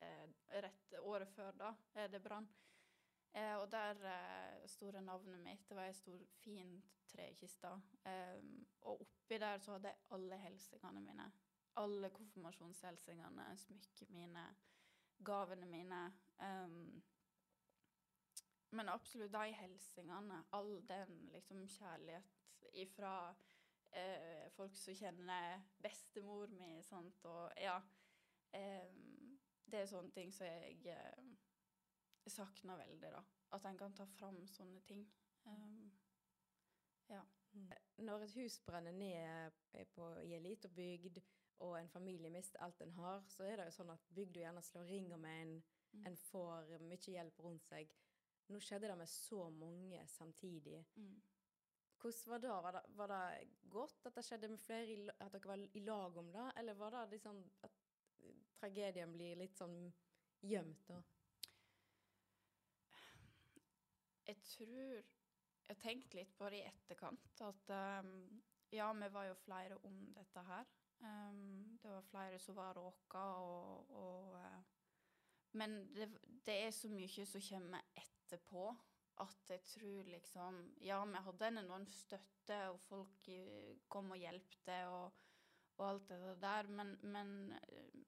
Eh, 0.00 0.28
rett 0.62 0.94
året 1.00 1.28
før, 1.34 1.52
da, 1.52 1.74
er 1.94 2.08
det 2.08 2.22
brann. 2.22 2.48
Eh, 3.34 3.56
og 3.56 3.70
der 3.72 3.98
eh, 4.08 4.68
sto 4.68 4.90
det 4.90 5.02
navnet 5.02 5.40
mitt. 5.40 5.68
Det 5.68 5.76
var 5.76 5.88
ei 5.88 5.96
stor, 5.96 6.22
fin 6.40 6.78
trekiste. 7.08 7.72
Eh, 8.06 8.38
og 8.80 9.02
oppi 9.04 9.38
der 9.38 9.58
så 9.58 9.76
hadde 9.76 9.92
jeg 9.92 10.06
alle 10.16 10.38
helsingene 10.44 11.00
mine. 11.00 11.28
Alle 11.78 12.10
konfirmasjonshelsingene, 12.10 13.44
smykkene 13.56 14.14
mine, 14.16 14.46
gavene 15.24 15.66
mine. 15.66 16.00
Um, 16.42 17.02
men 18.70 18.88
absolutt 18.88 19.32
de 19.32 19.52
helsingene, 19.56 20.42
all 20.52 20.82
den 20.88 21.28
liksom 21.32 21.62
kjærlighet 21.68 22.34
ifra 22.72 23.12
eh, 23.90 24.50
folk 24.52 24.76
som 24.76 24.94
kjenner 24.94 25.62
bestemor 25.82 26.52
mi, 26.52 26.82
sant, 26.84 27.24
og 27.24 27.52
ja 27.56 27.78
eh, 28.52 28.90
Det 29.68 29.82
er 29.82 29.88
sånne 29.88 30.12
ting 30.16 30.30
som 30.32 30.46
jeg 30.48 30.84
eh, 30.92 31.32
savner 32.28 32.78
veldig, 32.80 33.10
da. 33.12 33.22
At 33.52 33.64
en 33.68 33.78
kan 33.80 33.94
ta 33.96 34.04
fram 34.08 34.46
sånne 34.48 34.80
ting. 34.88 35.02
Um, 35.44 35.90
ja. 37.08 37.20
Mm. 37.52 37.72
Når 38.04 38.24
et 38.24 38.34
hus 38.36 38.58
brenner 38.64 38.92
ned 38.92 39.52
på, 39.92 40.08
i 40.24 40.34
en 40.36 40.42
lita 40.42 40.68
bygd, 40.68 41.20
og 41.64 41.78
en 41.78 41.90
familie 41.90 42.30
mister 42.30 42.62
alt 42.62 42.80
en 42.84 42.94
har, 42.98 43.24
så 43.30 43.46
er 43.46 43.58
det 43.58 43.68
jo 43.68 43.78
sånn 43.78 43.94
at 43.94 44.10
bygda 44.14 44.44
gjerne 44.44 44.62
slår 44.62 44.86
ring 44.90 45.08
om 45.14 45.24
en, 45.28 45.56
mm. 45.92 46.04
en 46.10 46.18
får 46.28 46.76
mye 46.84 47.14
hjelp 47.14 47.42
rundt 47.44 47.66
seg. 47.66 47.90
Nå 48.48 48.60
skjedde 48.64 48.88
det 48.88 48.96
med 48.96 49.10
så 49.12 49.48
mange 49.52 50.04
samtidig. 50.08 50.80
Mm. 50.96 51.18
Hvordan 51.98 52.30
var 52.30 52.38
det? 52.38 52.48
Var, 52.48 52.72
det? 52.72 52.82
var 52.96 53.12
det 53.12 53.48
godt 53.68 54.06
at 54.06 54.16
det 54.16 54.24
skjedde 54.24 54.48
med 54.48 54.62
flere, 54.62 55.14
at 55.18 55.34
dere 55.34 55.50
var 55.50 55.64
i 55.74 55.84
lag 55.84 56.16
om 56.16 56.32
det, 56.32 56.46
eller 56.56 56.78
var 56.78 56.94
det 56.94 57.04
liksom 57.16 57.42
at 57.66 57.78
tragedien 58.58 59.12
blir 59.12 59.38
litt 59.38 59.56
sånn 59.58 59.78
gjemt, 60.46 60.86
da? 60.88 61.02
Jeg 64.28 64.42
tror 64.44 64.98
Jeg 65.68 65.76
har 65.76 65.80
tenkt 65.82 66.14
litt 66.16 66.30
på 66.36 66.48
det 66.48 66.62
i 66.62 66.68
etterkant. 66.68 67.40
At 67.44 67.70
um, 68.00 68.12
ja, 68.72 68.86
vi 68.96 69.08
var 69.12 69.26
jo 69.28 69.34
flere 69.42 69.76
om 69.84 69.98
dette 70.16 70.44
her. 70.48 70.70
Um, 71.00 71.78
det 71.82 71.90
var 71.90 72.02
flere 72.02 72.38
som 72.42 72.56
var 72.58 72.74
råka, 72.74 73.18
og, 73.18 73.90
og 73.90 74.34
uh, 74.34 74.62
Men 75.52 75.94
det, 75.94 76.08
det, 76.46 76.56
er 76.66 76.70
så 76.74 76.90
mye 76.90 77.26
som 77.26 77.42
kommer 77.48 77.84
etterpå 77.96 78.64
at 79.22 79.50
jeg 79.50 79.62
tror 79.66 80.10
liksom 80.10 80.58
Ja, 80.82 80.98
vi 81.04 81.22
hadde 81.24 81.48
en 81.48 81.58
enorm 81.62 81.86
støtte, 81.86 82.58
og 82.70 82.80
folk 82.80 83.30
kom 83.88 84.10
og 84.10 84.18
hjelpte, 84.18 84.78
og, 84.86 85.12
og 85.78 85.88
alt 85.88 86.08
det 86.08 86.36
der, 86.42 86.68
men, 86.68 86.96
men 87.02 87.52
uh, 87.52 88.02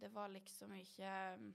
det 0.00 0.14
var 0.14 0.28
liksom 0.28 0.72
ikke 0.78 1.12
um, 1.36 1.52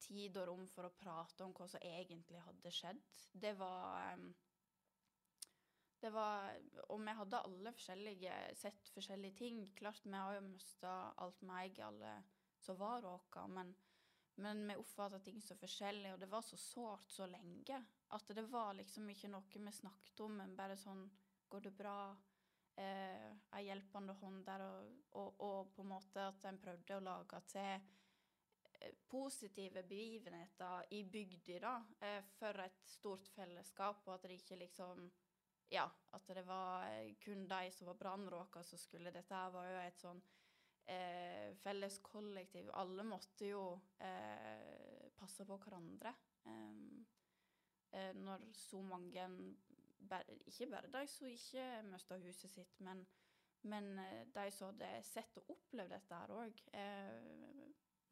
tid 0.00 0.36
og 0.36 0.48
rom 0.48 0.66
for 0.70 0.88
å 0.88 0.96
prate 0.96 1.44
om 1.44 1.54
hva 1.56 1.68
som 1.70 1.82
egentlig 1.82 2.40
hadde 2.44 2.72
skjedd. 2.72 3.02
Det 3.32 3.52
var 3.58 4.14
um, 4.16 4.30
det 6.00 6.10
var 6.12 6.52
Og 6.92 7.00
vi 7.00 7.14
hadde 7.18 7.42
alle 7.48 7.72
forskjellige 7.72 8.34
sett 8.54 8.90
forskjellige 8.94 9.38
ting. 9.38 9.62
Klart, 9.74 10.04
vi 10.04 10.14
har 10.14 10.36
jo 10.36 10.44
mista 10.44 10.92
alt 11.16 11.40
meg, 11.42 11.80
alle 11.80 12.18
som 12.60 12.78
var 12.78 13.02
råka, 13.02 13.46
men, 13.46 13.74
men 14.42 14.62
vi 14.68 14.76
oppfatta 14.76 15.20
ting 15.24 15.42
så 15.42 15.56
forskjellig, 15.56 16.12
og 16.12 16.20
det 16.20 16.28
var 16.30 16.42
så 16.42 16.56
sårt 16.60 17.10
så 17.12 17.26
lenge 17.30 17.82
at 18.16 18.32
det 18.34 18.46
var 18.50 18.74
liksom 18.78 19.08
ikke 19.10 19.30
noe 19.32 19.62
vi 19.66 19.72
snakket 19.72 20.22
om, 20.24 20.40
men 20.42 20.56
bare 20.56 20.78
sånn 20.80 21.08
Går 21.46 21.60
det 21.62 21.70
bra? 21.78 22.16
Eh, 22.74 23.28
en 23.30 23.62
hjelpende 23.62 24.16
hånd 24.18 24.40
der, 24.48 24.64
og, 24.66 24.96
og, 25.14 25.36
og, 25.46 25.68
på 25.76 25.84
en 25.84 25.92
måte 25.92 26.24
at 26.26 26.48
en 26.50 26.58
prøvde 26.58 26.96
å 26.96 27.04
lage 27.06 27.38
til 27.52 27.84
positive 29.08 29.82
begivenheter 29.82 30.84
i 30.90 31.04
bygda 31.04 31.72
eh, 32.00 32.24
for 32.38 32.60
et 32.64 32.82
stort 32.90 33.28
fellesskap, 33.34 34.02
og 34.06 34.14
at 34.14 34.26
det 34.26 34.40
ikke 34.40 34.58
liksom 34.60 35.06
Ja, 35.68 35.90
at 36.14 36.28
det 36.28 36.44
var 36.46 36.86
kun 37.20 37.48
de 37.48 37.70
som 37.74 37.86
var 37.86 37.94
brannråka 37.94 38.62
som 38.62 38.78
skulle 38.78 39.10
Dette 39.10 39.34
her 39.34 39.50
var 39.50 39.66
jo 39.70 39.78
et 39.82 39.98
sånn 39.98 40.20
eh, 40.86 41.54
felles 41.62 41.98
kollektiv. 42.06 42.70
Alle 42.78 43.02
måtte 43.06 43.50
jo 43.50 43.64
eh, 43.98 45.10
passe 45.18 45.46
på 45.46 45.58
hverandre. 45.64 46.14
Eh, 46.46 48.12
når 48.14 48.44
så 48.52 48.82
mange 48.82 49.24
Ikke 50.46 50.68
bare 50.70 50.90
de 50.92 51.06
som 51.08 51.26
ikke 51.26 51.66
mista 51.88 52.18
huset 52.22 52.52
sitt, 52.52 52.80
men, 52.80 53.02
men 53.66 53.98
eh, 53.98 54.26
de 54.34 54.50
som 54.54 54.70
hadde 54.70 54.90
sett 55.08 55.40
og 55.40 55.50
opplevd 55.56 55.96
dette 55.96 56.20
her 56.20 56.34
òg 56.36 56.62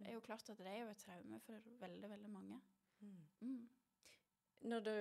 er 0.04 0.12
jo 0.12 0.20
klart 0.20 0.48
at 0.50 0.58
det 0.58 0.72
er 0.72 0.80
jo 0.82 0.90
et 0.90 0.98
traume 1.00 1.40
for 1.44 1.74
veldig, 1.80 2.10
veldig 2.10 2.30
mange. 2.30 2.60
Mm. 3.00 3.20
Mm. 3.40 3.68
Når 4.60 4.80
du 4.80 4.94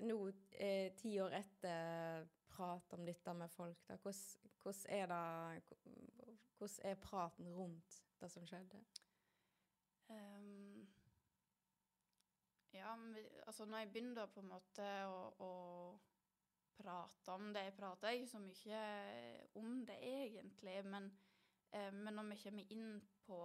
nå, 0.00 0.18
eh, 0.52 0.92
ti 0.96 1.18
år 1.20 1.34
etter, 1.40 2.28
prat 2.48 2.92
om 2.96 3.04
dette 3.06 3.34
med 3.34 3.50
folk, 3.50 3.82
da, 3.86 3.96
hvordan, 4.02 4.52
hvordan, 4.62 4.86
er 4.88 5.06
det 5.12 5.78
Hvordan 6.58 6.90
er 6.90 6.94
praten 6.94 7.48
rundt 7.54 8.02
det 8.20 8.30
som 8.32 8.46
skjedde? 8.46 8.80
Um, 10.08 10.88
ja, 12.72 12.96
altså 13.46 13.64
når 13.64 13.78
jeg 13.78 13.90
begynner 13.92 14.26
på 14.26 14.40
en 14.40 14.48
måte 14.50 14.86
å, 15.06 15.20
å 15.44 15.52
prate 16.78 17.34
om 17.34 17.52
det 17.54 17.64
Jeg 17.66 17.76
prater 17.76 18.16
ikke 18.16 18.30
så 18.30 18.40
mye 18.42 18.80
om 19.58 19.84
det 19.86 19.98
egentlig, 20.02 20.76
men, 20.84 21.10
eh, 21.72 21.92
men 21.92 22.14
når 22.14 22.30
vi 22.32 22.40
kommer 22.42 22.74
inn 22.74 22.90
på 23.26 23.40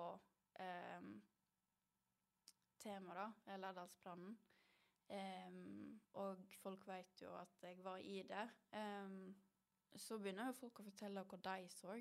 eh, 0.60 1.07
temaet, 2.83 3.19
da, 3.45 3.57
Lærdalsplanen. 3.57 4.38
Um, 5.13 6.01
og 6.13 6.38
folk 6.62 6.88
vet 6.88 7.22
jo 7.22 7.34
at 7.38 7.62
jeg 7.62 7.84
var 7.86 7.98
i 7.98 8.22
det. 8.27 8.46
Um, 8.74 9.36
så 9.96 10.17
begynner 10.17 10.50
jo 10.50 10.58
folk 10.58 10.79
å 10.82 10.88
fortelle 10.88 11.25
hva 11.29 11.39
de 11.46 11.67
så. 11.70 11.98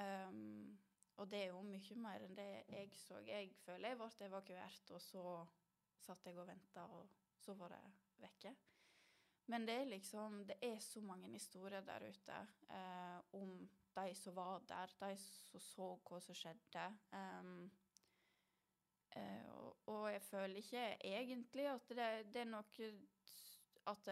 Um, 0.00 0.78
og 1.20 1.28
det 1.30 1.42
er 1.42 1.50
jo 1.50 1.60
mye 1.66 1.96
mer 2.00 2.24
enn 2.24 2.36
det 2.36 2.48
jeg 2.70 2.94
så. 2.96 3.20
Jeg 3.26 3.52
føler 3.64 3.92
jeg 3.92 4.00
ble 4.00 4.26
evakuert, 4.26 4.92
og 4.96 5.02
så 5.04 5.24
satt 6.00 6.26
jeg 6.26 6.38
og 6.40 6.48
venta, 6.48 6.86
og 6.88 7.10
så 7.36 7.54
var 7.58 7.74
det 7.74 7.82
vekke. 8.22 8.54
Men 9.50 9.66
det 9.66 9.74
er 9.74 9.84
liksom 9.90 10.44
Det 10.46 10.56
er 10.62 10.78
så 10.78 11.00
mange 11.00 11.28
historier 11.28 11.80
der 11.80 12.08
ute 12.08 12.38
eh, 12.70 13.20
om 13.32 13.68
de 13.96 14.14
som 14.14 14.36
var 14.36 14.62
der, 14.68 14.92
de 15.00 15.16
som 15.16 15.60
så 15.60 15.88
hva 16.06 16.20
som 16.20 16.34
skjedde. 16.34 16.84
Um, 17.12 17.70
og, 19.16 19.76
og, 19.90 20.04
jeg 20.12 20.22
føler 20.22 20.60
ikke 20.60 20.84
egentlig 21.02 21.66
at 21.66 21.88
det, 21.88 22.08
det 22.34 22.44
er 22.44 22.50
noe 22.50 22.90
At 23.90 24.06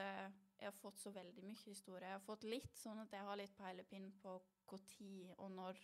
jeg 0.59 0.67
har 0.67 0.75
fått 0.75 0.99
så 0.99 1.12
veldig 1.14 1.45
mye 1.47 1.64
historie. 1.69 2.07
Jeg 2.07 2.17
har 2.17 2.25
fått 2.25 2.47
litt 2.49 2.75
sånn 2.76 2.99
at 2.99 3.12
jeg 3.14 3.23
har 3.23 3.38
litt 3.38 3.55
peilepinn 3.59 4.11
på 4.23 4.78
tid 4.90 5.31
og 5.37 5.52
når 5.55 5.78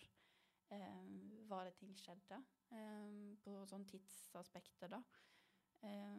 eh, 0.75 1.05
var 1.49 1.69
det 1.69 1.77
ting 1.79 1.95
skjedde. 1.99 2.41
Eh, 2.75 3.39
på 3.45 3.55
sånn 3.71 3.87
tidsaspekter, 3.89 4.91
da. 4.97 5.01
Eh, 5.87 6.19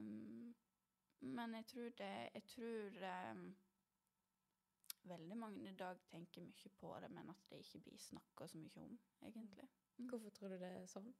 men 1.25 1.55
jeg 1.57 1.65
tror 1.71 1.93
det 1.97 2.13
Jeg 2.35 2.43
tror 2.51 2.97
veldig 5.05 5.37
mange 5.37 5.69
i 5.69 5.75
dag 5.77 5.99
tenker 6.09 6.41
mye 6.41 6.71
på 6.79 6.93
det, 7.01 7.09
men 7.13 7.29
at 7.29 7.49
det 7.49 7.61
ikke 7.61 7.83
blir 7.89 7.99
snakka 8.01 8.47
så 8.47 8.57
mye 8.57 8.83
om, 8.87 8.97
egentlig. 9.21 9.67
Mm. 9.97 10.07
Hvorfor 10.09 10.29
tror 10.29 10.49
du 10.49 10.57
det 10.59 10.71
er 10.79 10.87
sånn? 10.89 11.11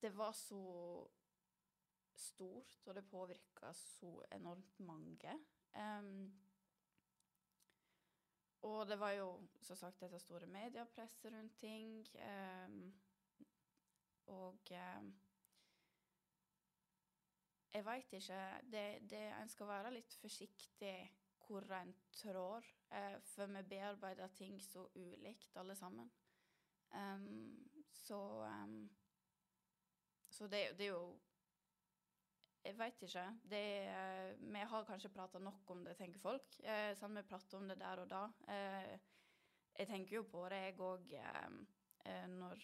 Det 0.00 0.16
var 0.16 0.32
så 0.32 1.08
stort, 2.14 2.86
og 2.86 2.94
det 2.94 3.08
påvirka 3.10 3.72
så 3.72 4.24
enormt 4.32 4.80
mange. 4.80 5.34
Um, 5.74 6.32
og 8.62 8.86
det 8.86 8.98
var 9.00 9.10
jo 9.10 9.48
som 9.62 9.76
sagt 9.76 10.00
dette 10.00 10.18
store 10.18 10.46
mediepresset 10.46 11.32
rundt 11.32 11.58
ting. 11.58 12.06
Um, 12.66 12.94
og 14.26 14.58
um, 14.70 15.14
jeg 17.72 17.84
veit 17.84 18.12
ikke 18.12 18.42
det, 18.62 19.10
det, 19.10 19.22
En 19.40 19.48
skal 19.48 19.66
være 19.66 19.94
litt 19.94 20.14
forsiktig 20.14 20.94
hvor 21.46 21.64
en 21.72 21.94
trår, 22.12 22.64
uh, 22.92 23.20
for 23.24 23.46
vi 23.46 23.62
bearbeider 23.62 24.28
ting 24.36 24.62
så 24.62 24.88
ulikt, 24.94 25.56
alle 25.56 25.76
sammen. 25.76 26.10
Um, 26.92 27.68
så 30.38 30.46
det, 30.46 30.62
det, 30.78 30.86
er 30.86 30.94
jo 30.94 31.18
jeg 32.62 32.76
veit 32.78 33.02
ikke. 33.02 33.24
Det, 33.48 33.62
vi 34.38 34.64
har 34.72 34.86
kanskje 34.86 35.10
prata 35.14 35.40
nok 35.42 35.70
om 35.72 35.84
det, 35.86 35.96
tenker 35.98 36.22
folk. 36.22 36.58
Eh, 36.62 36.90
sånn 36.98 37.16
vi 37.16 37.24
prater 37.26 37.58
om 37.58 37.68
det 37.70 37.78
der 37.80 38.02
og 38.02 38.10
da. 38.10 38.24
Eh, 38.50 38.98
jeg 39.78 39.88
tenker 39.88 40.18
jo 40.18 40.24
på 40.26 40.42
det, 40.50 40.58
jeg 40.66 40.76
òg, 40.82 41.14
eh, 41.14 41.56
eh, 42.10 42.26
når 42.34 42.62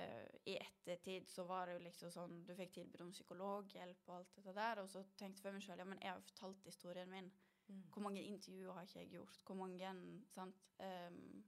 eh, 0.00 0.28
I 0.48 0.56
ettertid 0.56 1.28
så 1.28 1.44
var 1.48 1.68
det 1.68 1.76
jo 1.76 1.84
liksom 1.84 2.12
sånn 2.14 2.38
Du 2.48 2.54
fikk 2.56 2.72
tilbud 2.78 3.04
om 3.04 3.12
psykologhjelp 3.12 4.08
og 4.08 4.16
alt 4.16 4.36
dette 4.38 4.56
der, 4.56 4.82
og 4.82 4.90
så 4.90 5.04
tenkte 5.12 5.42
jeg 5.42 5.46
for 5.46 5.58
meg 5.58 5.66
sjøl 5.66 5.84
ja, 5.84 5.88
men 5.88 6.00
jeg 6.00 6.14
har 6.14 6.24
fortalt 6.32 6.68
historien 6.70 7.12
min. 7.12 7.28
Mm. 7.68 7.82
Hvor 7.92 8.06
mange 8.08 8.24
intervjuer 8.24 8.78
har 8.78 8.88
ikke 8.88 9.04
jeg 9.04 9.12
gjort? 9.18 9.44
Hvor 9.46 9.60
mange 9.60 9.92
Sant? 10.32 10.64
Um, 10.82 11.44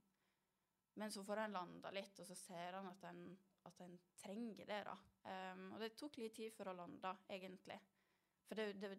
men 0.95 1.11
så 1.11 1.25
får 1.27 1.43
en 1.43 1.57
landa 1.57 1.91
litt, 1.91 2.21
og 2.23 2.29
så 2.29 2.37
ser 2.39 2.77
han 2.79 2.87
at 2.87 3.09
en 3.09 3.25
at 3.69 3.81
en 3.85 3.99
trenger 4.21 4.67
det, 4.69 4.81
da. 4.87 4.95
Um, 5.25 5.73
og 5.73 5.81
det 5.81 5.95
tok 5.97 6.19
litt 6.21 6.37
tid 6.37 6.53
for 6.57 6.69
å 6.71 6.77
lande, 6.77 7.15
egentlig. 7.33 7.79
For 8.49 8.61
det, 8.61 8.75
det, 8.81 8.91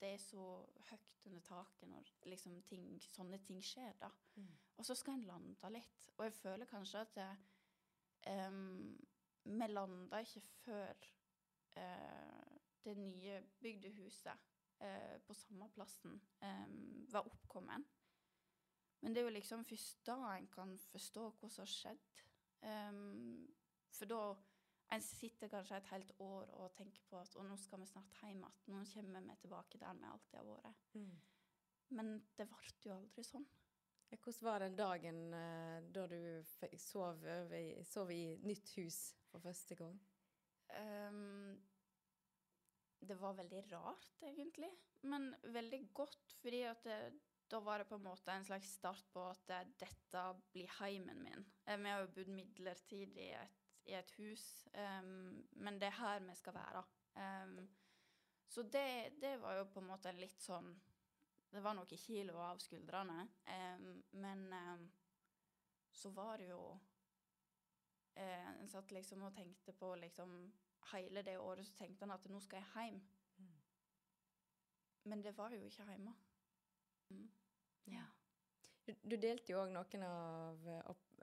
det, 0.00 0.12
er 0.14 0.20
så 0.22 0.44
høyt 0.90 1.26
under 1.26 1.42
taket 1.46 1.90
når 1.90 2.12
liksom 2.30 2.60
ting, 2.68 2.86
sånne 3.10 3.40
ting 3.46 3.62
skjer, 3.64 3.96
da. 4.00 4.10
Mm. 4.36 4.52
Og 4.78 4.86
så 4.86 4.96
skal 4.98 5.18
en 5.18 5.28
lande 5.28 5.72
litt. 5.74 6.10
Og 6.16 6.26
jeg 6.28 6.36
føler 6.38 6.70
kanskje 6.70 7.02
at 7.02 7.20
um, 8.48 8.94
vi 9.44 9.68
landa 9.70 10.22
ikke 10.22 10.44
før 10.62 11.08
uh, 11.78 12.54
det 12.84 12.96
nye 12.98 13.42
bygde 13.62 13.92
huset 13.98 14.46
uh, 14.80 15.16
på 15.26 15.34
samme 15.34 15.68
plassen 15.74 16.20
um, 16.42 17.06
var 17.10 17.26
oppkommet. 17.26 17.90
Men 19.04 19.14
det 19.14 19.20
er 19.20 19.26
jo 19.28 19.34
liksom 19.36 19.64
først 19.68 20.06
da 20.06 20.16
en 20.32 20.46
kan 20.48 20.78
forstå 20.88 21.26
hva 21.38 21.48
som 21.52 21.66
har 21.66 21.72
skjedd. 21.72 22.22
Um, 22.64 23.44
for 23.94 24.10
da 24.10 24.22
en 24.94 25.02
sitter 25.02 25.50
kanskje 25.50 25.78
et 25.80 25.90
helt 25.90 26.12
år 26.22 26.50
og 26.58 26.72
tenker 26.76 27.02
på 27.10 27.18
at 27.18 27.36
nå 27.42 27.56
skal 27.58 27.80
vi 27.82 27.88
snart 27.90 28.16
hjem 28.20 28.42
igjen. 28.44 28.56
Nå 28.70 28.82
kommer 28.92 29.28
vi 29.28 29.36
tilbake 29.42 29.80
der 29.80 29.98
vi 29.98 30.10
alltid 30.10 30.38
har 30.38 30.48
vært. 30.50 30.88
Mm. 30.94 31.14
Men 31.98 32.16
det 32.38 32.48
ble 32.50 32.72
jo 32.84 32.96
aldri 32.96 33.26
sånn. 33.26 33.46
Hvordan 34.14 34.46
var 34.46 34.62
den 34.62 34.76
dagen 34.78 35.20
uh, 35.34 35.78
da 35.90 36.04
du 36.06 36.18
sov, 36.78 37.24
over, 37.24 37.70
sov, 37.88 38.12
i 38.14 38.36
nytt 38.46 38.74
hus 38.78 38.98
for 39.30 39.42
første 39.42 39.74
gang? 39.78 39.96
Um, 40.78 41.56
det 43.02 43.16
var 43.18 43.34
veldig 43.40 43.64
rart, 43.72 44.06
egentlig. 44.22 44.70
Men 45.02 45.32
veldig 45.42 45.80
godt, 45.96 46.36
fordi 46.40 46.62
at 46.68 46.84
det, 46.86 46.98
da 47.50 47.60
var 47.64 47.82
det 47.82 47.88
på 47.90 47.98
en 47.98 48.06
måte 48.06 48.32
en 48.32 48.46
slags 48.46 48.76
start 48.78 49.04
på 49.12 49.26
at 49.32 49.50
dette 49.82 50.24
blir 50.54 50.70
heimen 50.78 51.20
min. 51.24 51.44
Eh, 51.66 51.80
vi 51.80 51.90
har 51.90 52.04
jo 52.04 52.12
bodd 52.14 52.32
midlertidig 52.32 53.26
i 53.26 53.36
et 53.40 53.63
i 53.84 53.94
et 53.98 54.10
hus, 54.18 54.44
um, 54.74 55.46
men 55.52 55.78
det 55.80 55.90
er 55.90 55.98
her 55.98 56.20
vi 56.24 56.34
skal 56.34 56.54
være. 56.54 56.82
Um, 57.14 57.68
så 58.48 58.62
det, 58.62 59.12
det, 59.20 59.36
var 59.40 59.58
jo 59.58 59.64
på 59.64 59.80
en 59.80 59.86
måte 59.86 60.12
litt 60.12 60.40
sånn 60.42 60.74
Det 61.54 61.62
var 61.62 61.76
noen 61.78 61.98
kilo 61.98 62.40
av 62.42 62.58
skuldrene, 62.58 63.28
um, 63.78 64.02
men 64.18 64.42
så 65.94 66.10
var 66.10 66.38
det 66.38 66.48
jo 66.48 66.62
uh, 68.18 68.50
En 68.60 68.68
satt 68.68 68.90
liksom 68.90 69.22
og 69.22 69.34
tenkte 69.36 69.72
på 69.72 69.94
liksom 70.02 70.34
Hele 70.92 71.22
det 71.22 71.38
året 71.38 71.66
så 71.66 71.78
tenkte 71.78 72.04
han 72.04 72.12
at 72.12 72.26
nå 72.28 72.40
skal 72.44 72.60
jeg 72.60 72.68
hjem. 72.74 72.98
Mm. 73.38 73.54
Men 75.08 75.22
det 75.24 75.32
var 75.38 75.54
jo 75.54 75.62
ikke 75.64 75.86
hjemme. 75.88 76.12
Mm. 77.08 77.30
Ja. 77.86 78.04
Du, 78.86 78.92
du, 79.00 79.16
delte 79.16 79.54
jo 79.54 79.62
òg 79.62 79.72
noen 79.72 80.04
av 80.04 80.66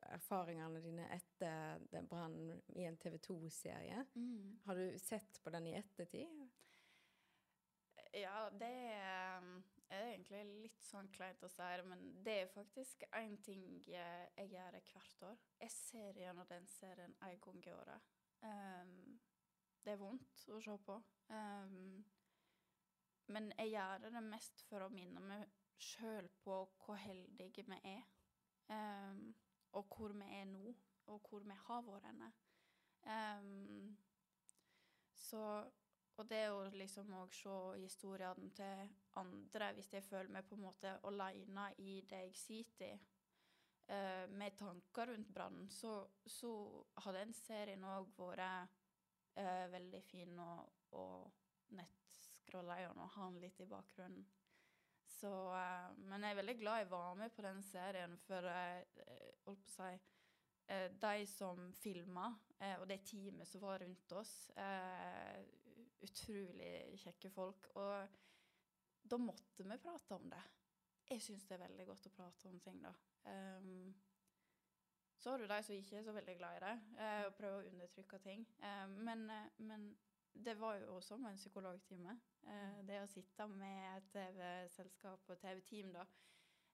erfaringene 0.10 0.82
dine 0.84 1.08
etter 1.16 1.84
den 1.92 2.08
brannen 2.10 2.62
i 2.76 2.86
en 2.88 2.98
TV 2.98 3.18
2-serie. 3.18 4.06
Mm. 4.16 4.60
Har 4.66 4.76
du 4.76 5.00
sett 5.00 5.42
på 5.44 5.54
den 5.54 5.68
i 5.68 5.76
ettertid? 5.80 6.50
Ja, 8.14 8.50
det 8.60 8.72
er, 8.92 9.46
er 9.88 10.08
egentlig 10.10 10.42
litt 10.66 10.84
sånn 10.84 11.08
kleint 11.16 11.44
å 11.46 11.50
si, 11.52 11.64
det, 11.64 11.86
men 11.88 12.02
det 12.26 12.38
er 12.42 12.50
faktisk 12.52 13.06
én 13.16 13.38
ting 13.46 13.64
jeg, 13.88 14.48
gjør 14.52 14.80
hvert 14.90 15.28
år. 15.30 15.46
Jeg 15.62 15.72
ser 15.76 16.20
gjennom 16.20 16.50
den 16.50 16.68
serien 16.68 17.16
en 17.24 17.40
gang 17.46 17.62
i 17.64 17.76
året. 17.76 18.10
Um, 18.44 18.98
det 19.86 19.94
er 19.94 20.02
vondt 20.02 20.44
å 20.52 20.60
se 20.62 20.76
på. 20.84 20.98
Um, 21.32 22.02
men 23.32 23.52
jeg 23.56 23.78
gjør 23.78 24.04
det 24.04 24.24
mest 24.28 24.66
for 24.68 24.84
å 24.84 24.92
minne 24.92 25.24
meg 25.24 25.48
sjøl 25.82 26.28
på 26.44 26.58
hvor 26.84 27.00
heldige 27.00 27.64
vi 27.70 27.80
er. 27.94 28.04
Um, 28.68 29.32
og 29.72 29.86
hvor 29.96 30.14
vi 30.14 30.28
er 30.40 30.46
nå, 30.46 30.74
og 31.06 31.22
hvor 31.30 31.44
vi 31.46 31.58
har 31.68 31.86
vært 31.86 32.08
henne. 32.10 32.32
Um, 33.06 33.98
så 35.18 35.44
Og 36.20 36.28
det 36.30 36.42
å 36.52 36.66
liksom 36.76 37.14
òg 37.18 37.32
se 37.34 37.54
historiene 37.80 38.52
til 38.54 38.90
andre, 39.18 39.72
hvis 39.74 39.94
jeg 39.96 40.04
føler 40.06 40.30
meg 40.30 40.46
på 40.46 40.58
en 40.58 40.66
måte 40.68 40.92
aleine 41.08 41.70
i 41.82 42.02
det 42.10 42.20
jeg 42.28 42.36
sitter 42.38 42.92
i, 42.92 42.98
uh, 43.90 44.28
med 44.30 44.58
tanker 44.60 45.10
rundt 45.10 45.32
brannen, 45.34 45.70
så, 45.70 46.04
så 46.28 46.52
har 47.06 47.18
den 47.18 47.34
serien 47.34 47.88
òg 47.88 48.12
vært 48.20 48.76
uh, 49.40 49.66
veldig 49.72 50.04
fin 50.12 50.38
å, 50.44 50.52
å 51.00 51.08
nettskrolle 51.80 52.78
gjennom 52.84 53.08
og 53.08 53.16
ha 53.16 53.32
den 53.32 53.42
litt 53.48 53.64
i 53.64 53.70
bakgrunnen. 53.72 54.28
Så, 55.12 55.30
uh, 55.52 55.92
men 56.08 56.24
jeg 56.24 56.34
er 56.34 56.40
veldig 56.40 56.58
glad 56.62 56.82
jeg 56.82 56.90
var 56.92 57.14
med 57.20 57.34
på 57.36 57.44
den 57.46 57.62
serien, 57.66 58.16
for 58.26 58.48
jeg 58.48 58.86
uh, 59.04 59.28
holdt 59.46 59.64
på 59.66 59.72
å 59.72 59.76
si 59.76 59.92
uh, 60.72 60.88
De 61.04 61.26
som 61.28 61.68
filma, 61.76 62.32
og 62.78 62.84
det 62.88 63.00
teamet 63.10 63.50
som 63.50 63.64
var 63.64 63.80
rundt 63.82 64.12
oss, 64.14 64.32
utrolig 66.06 67.00
kjekke 67.02 67.32
folk. 67.34 67.72
Og 67.82 68.20
da 69.10 69.18
måtte 69.18 69.66
vi 69.66 69.78
prate 69.82 70.14
om 70.14 70.28
det. 70.30 70.44
Jeg 71.10 71.24
syns 71.26 71.48
det 71.50 71.56
er 71.58 71.64
veldig 71.64 71.88
godt 71.90 72.06
å 72.06 72.14
prate 72.14 72.52
om 72.52 72.60
ting, 72.62 72.78
da. 72.86 72.94
Um, 73.26 73.90
så 75.18 75.34
har 75.34 75.42
du 75.42 75.50
de 75.50 75.58
som 75.66 75.74
ikke 75.74 75.98
er 75.98 76.06
så 76.06 76.14
veldig 76.14 76.38
glad 76.38 76.60
i 76.60 76.62
det, 76.68 76.76
og 77.26 77.36
prøver 77.40 77.58
å 77.66 77.74
undertrykke 77.74 78.22
ting. 78.22 78.46
men, 79.02 79.26
men 79.58 79.90
det 80.34 80.54
var 80.54 80.76
jo 80.76 81.02
som 81.02 81.26
en 81.26 81.38
psykologtime. 81.38 82.18
Eh, 82.48 82.82
det 82.88 83.02
å 83.04 83.10
sitte 83.10 83.48
med 83.48 83.98
et 83.98 84.12
TV-selskap 84.14 85.30
og 85.30 85.40
TV-team, 85.42 85.94
da. 85.94 86.06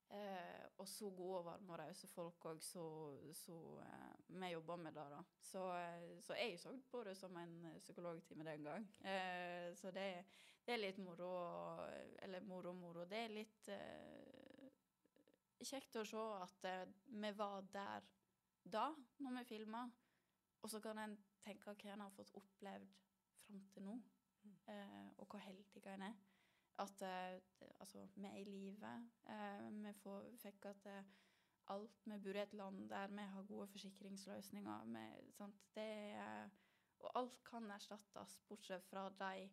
Eh, 0.10 0.64
og 0.80 0.88
så 0.88 1.10
gode, 1.12 1.42
varme 1.44 1.74
og 1.74 1.80
rause 1.82 2.08
folk 2.08 2.46
òg, 2.48 2.62
så 2.64 2.84
eh, 3.84 4.14
vi 4.40 4.52
jobba 4.54 4.78
med 4.80 4.96
det, 4.96 5.08
da. 5.12 5.22
Så, 5.44 5.64
eh, 5.76 6.14
så, 6.24 6.38
jeg 6.40 6.60
så 6.60 6.72
på 6.92 7.04
det 7.04 7.18
som 7.20 7.36
en 7.38 7.58
psykologtime 7.80 8.46
den 8.48 8.64
gang. 8.64 8.88
Eh, 9.04 9.74
så 9.76 9.92
det, 9.92 10.08
det, 10.64 10.74
er 10.74 10.84
litt 10.84 11.02
moro 11.04 11.32
Eller 12.24 12.46
moro, 12.48 12.74
moro. 12.74 13.06
Det 13.06 13.24
er 13.26 13.36
litt 13.36 13.68
eh, 13.74 14.70
kjekt 15.64 16.00
å 16.00 16.06
se 16.08 16.24
at 16.38 16.70
vi 17.08 17.32
var 17.36 17.68
der 17.74 18.08
da, 18.64 18.92
når 19.20 19.40
vi 19.40 19.46
filma. 19.56 19.84
Og 20.62 20.72
så 20.72 20.80
kan 20.84 21.00
en 21.00 21.18
tenke 21.44 21.68
hva 21.68 21.94
en 21.94 22.06
har 22.06 22.16
fått 22.16 22.32
opplevd 22.36 22.96
fram 23.48 23.64
til 23.74 23.86
nå, 23.88 23.96
eh, 24.70 25.08
og 25.18 25.26
hvor 25.26 25.40
heldig 25.44 25.86
en 25.94 26.10
er. 26.12 26.18
At 26.80 27.02
eh, 27.02 27.40
altså, 27.80 28.08
vi 28.16 28.26
er 28.26 28.36
i 28.42 28.44
live. 28.44 28.94
Eh, 29.30 29.70
vi 29.84 29.94
får, 30.04 30.30
fikk 30.44 30.66
at 30.66 30.86
eh, 30.86 31.04
alt 31.68 32.06
Vi 32.06 32.18
bor 32.24 32.38
i 32.38 32.42
et 32.42 32.54
land 32.54 32.90
der 32.90 33.08
vi 33.08 33.24
har 33.28 33.44
gode 33.44 33.68
forsikringsløsninger. 33.68 34.84
Med, 34.84 35.12
det, 35.76 36.22
og 37.00 37.12
alt 37.20 37.44
kan 37.44 37.72
erstattes, 37.72 38.40
bortsett 38.48 38.86
fra 38.86 39.10
de 39.10 39.50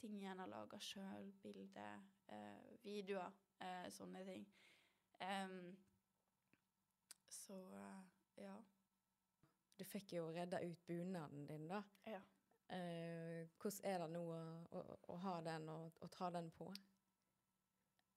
tingene 0.00 0.32
en 0.32 0.38
har 0.38 0.50
laga 0.50 0.78
sjøl, 0.80 1.32
bilder, 1.42 2.00
eh, 2.26 2.78
videoer, 2.82 3.32
eh, 3.60 3.88
sånne 3.90 4.24
ting. 4.26 4.46
Så 7.28 7.58
eh, 7.78 8.02
ja. 8.44 8.56
Du 9.78 9.84
fikk 9.84 10.12
jo 10.16 10.28
redda 10.30 10.60
ut 10.64 10.86
bunaden 10.86 11.46
din, 11.46 11.68
da. 11.68 11.82
Ja. 12.06 12.20
Eh, 12.72 13.48
hvordan 13.60 13.90
er 13.90 13.98
det 14.00 14.10
nå 14.14 14.22
å, 14.32 14.42
å, 14.72 14.82
å 15.12 15.16
ha 15.26 15.34
den 15.44 15.68
og, 15.68 15.98
å 16.00 16.08
ta 16.08 16.30
den 16.32 16.48
på? 16.56 16.70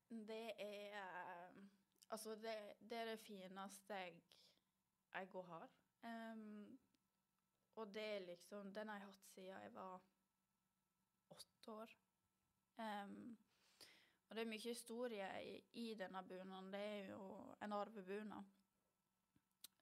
Det 0.07 0.45
er 0.61 0.95
eh, 1.01 1.65
Altså, 2.09 2.35
det, 2.35 2.53
det 2.89 2.97
er 2.97 3.05
det 3.05 3.19
fineste 3.19 3.93
jeg, 3.93 4.19
jeg 5.13 5.27
har. 5.33 5.69
Um, 6.05 6.79
og 7.75 7.93
det 7.93 8.03
er 8.15 8.19
liksom 8.19 8.73
Den 8.73 8.87
har 8.87 8.99
jeg 8.99 9.07
hatt 9.07 9.23
siden 9.33 9.63
jeg 9.63 9.73
var 9.73 10.03
åtte 11.33 11.71
år. 11.71 11.95
Um, 12.77 13.37
og 14.29 14.35
det 14.35 14.41
er 14.41 14.49
mye 14.49 14.59
historie 14.59 15.27
i, 15.41 15.57
i 15.73 15.95
denne 15.95 16.23
bunaden. 16.23 16.71
Det 16.73 16.79
er 16.79 17.09
jo 17.09 17.55
en 17.61 17.73
arvebunad. 17.73 18.53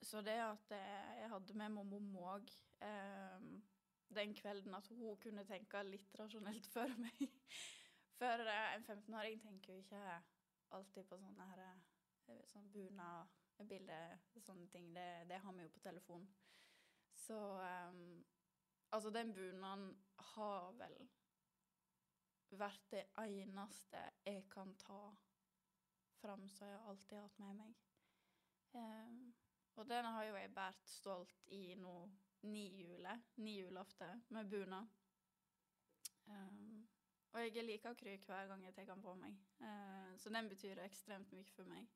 Så 0.01 0.21
det 0.21 0.39
at 0.41 0.71
jeg, 0.71 1.19
jeg 1.19 1.29
hadde 1.29 1.53
med 1.53 1.69
meg 1.69 1.86
mamma 1.91 2.33
òg 2.33 2.49
den 4.15 4.36
kvelden, 4.38 4.76
at 4.76 4.88
hun 4.88 5.17
kunne 5.21 5.45
tenke 5.47 5.84
litt 5.88 6.15
rasjonelt 6.19 6.67
for 6.73 6.91
meg 7.04 7.23
For 8.19 8.45
eh, 8.45 8.76
en 8.76 8.86
15-åring 8.86 9.39
tenker 9.41 9.73
jo 9.73 9.82
ikke 9.82 10.04
alltid 10.78 11.08
på 11.10 11.17
sånne 11.19 11.47
her 11.49 11.63
eh, 11.65 12.43
sånn 12.47 12.69
bunadbilder, 12.71 14.19
sånne 14.45 14.67
ting. 14.71 14.91
Det, 14.95 15.08
det 15.30 15.41
har 15.43 15.56
vi 15.58 15.65
jo 15.65 15.71
på 15.73 15.82
telefon. 15.84 16.28
Så 17.26 17.39
um, 17.89 18.21
Altså, 18.93 19.10
den 19.10 19.34
bunaden 19.34 19.88
har 20.17 20.71
vel 20.78 20.97
vært 22.54 22.84
det 22.91 23.08
eneste 23.17 24.02
jeg 24.21 24.43
kan 24.54 24.76
ta 24.78 24.99
fram 26.19 26.43
som 26.49 26.67
jeg 26.69 26.84
alltid 26.91 27.17
har 27.17 27.23
hatt 27.26 27.39
med 27.41 27.56
meg. 27.58 27.80
Um, 28.73 29.34
og 29.76 29.89
den 29.89 30.06
har 30.06 30.28
jo 30.28 30.36
jeg 30.38 30.54
båret 30.54 30.93
stolt 30.93 31.49
i 31.58 31.63
nå 31.82 31.95
ni 32.43 32.67
nihjulofte, 33.36 34.10
med 34.29 34.49
bunad. 34.49 34.88
Um, 36.27 36.88
og 37.34 37.41
jeg 37.41 37.58
er 37.58 37.67
like 37.67 37.95
kry 37.99 38.17
hver 38.25 38.47
gang 38.47 38.65
jeg 38.65 38.75
tar 38.75 38.86
den 38.86 39.01
på 39.01 39.13
meg. 39.15 39.38
uh, 39.60 40.17
så 40.17 40.29
den 40.29 40.49
betyr 40.49 40.84
ekstremt 40.84 41.32
mye 41.34 41.51
for 41.56 41.63
meg. 41.63 41.88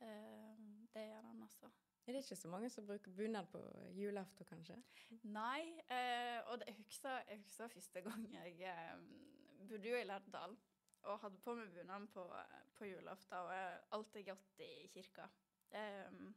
Uh, 0.00 0.86
det 0.94 1.08
gjør 1.08 1.20
den, 1.28 1.42
altså. 1.42 1.70
Er 2.06 2.12
det 2.12 2.22
ikke 2.22 2.36
så 2.36 2.48
mange 2.48 2.70
som 2.70 2.86
bruker 2.86 3.10
bunad 3.10 3.46
på 3.50 3.60
julaften, 3.98 4.46
kanskje? 4.46 4.76
Nei, 5.22 5.62
eh, 5.90 6.38
og 6.46 6.60
det, 6.60 6.66
jeg, 6.66 6.76
husker, 6.78 7.22
jeg 7.28 7.38
husker 7.38 7.68
første 7.68 8.00
gang 8.00 8.28
jeg 8.32 8.60
eh, 8.62 9.00
bodde 9.68 9.90
jo 9.90 9.96
i 9.96 10.04
Lærdal 10.04 10.54
og 11.02 11.18
hadde 11.18 11.40
på 11.42 11.54
meg 11.58 11.72
bunad 11.74 12.06
på, 12.14 12.22
på 12.78 12.84
julaften, 12.84 13.34
og 13.38 13.50
jeg 13.54 13.80
alltid 13.98 14.24
gått 14.28 14.62
i 14.62 14.70
kirka. 14.94 15.26
Em, 15.74 16.30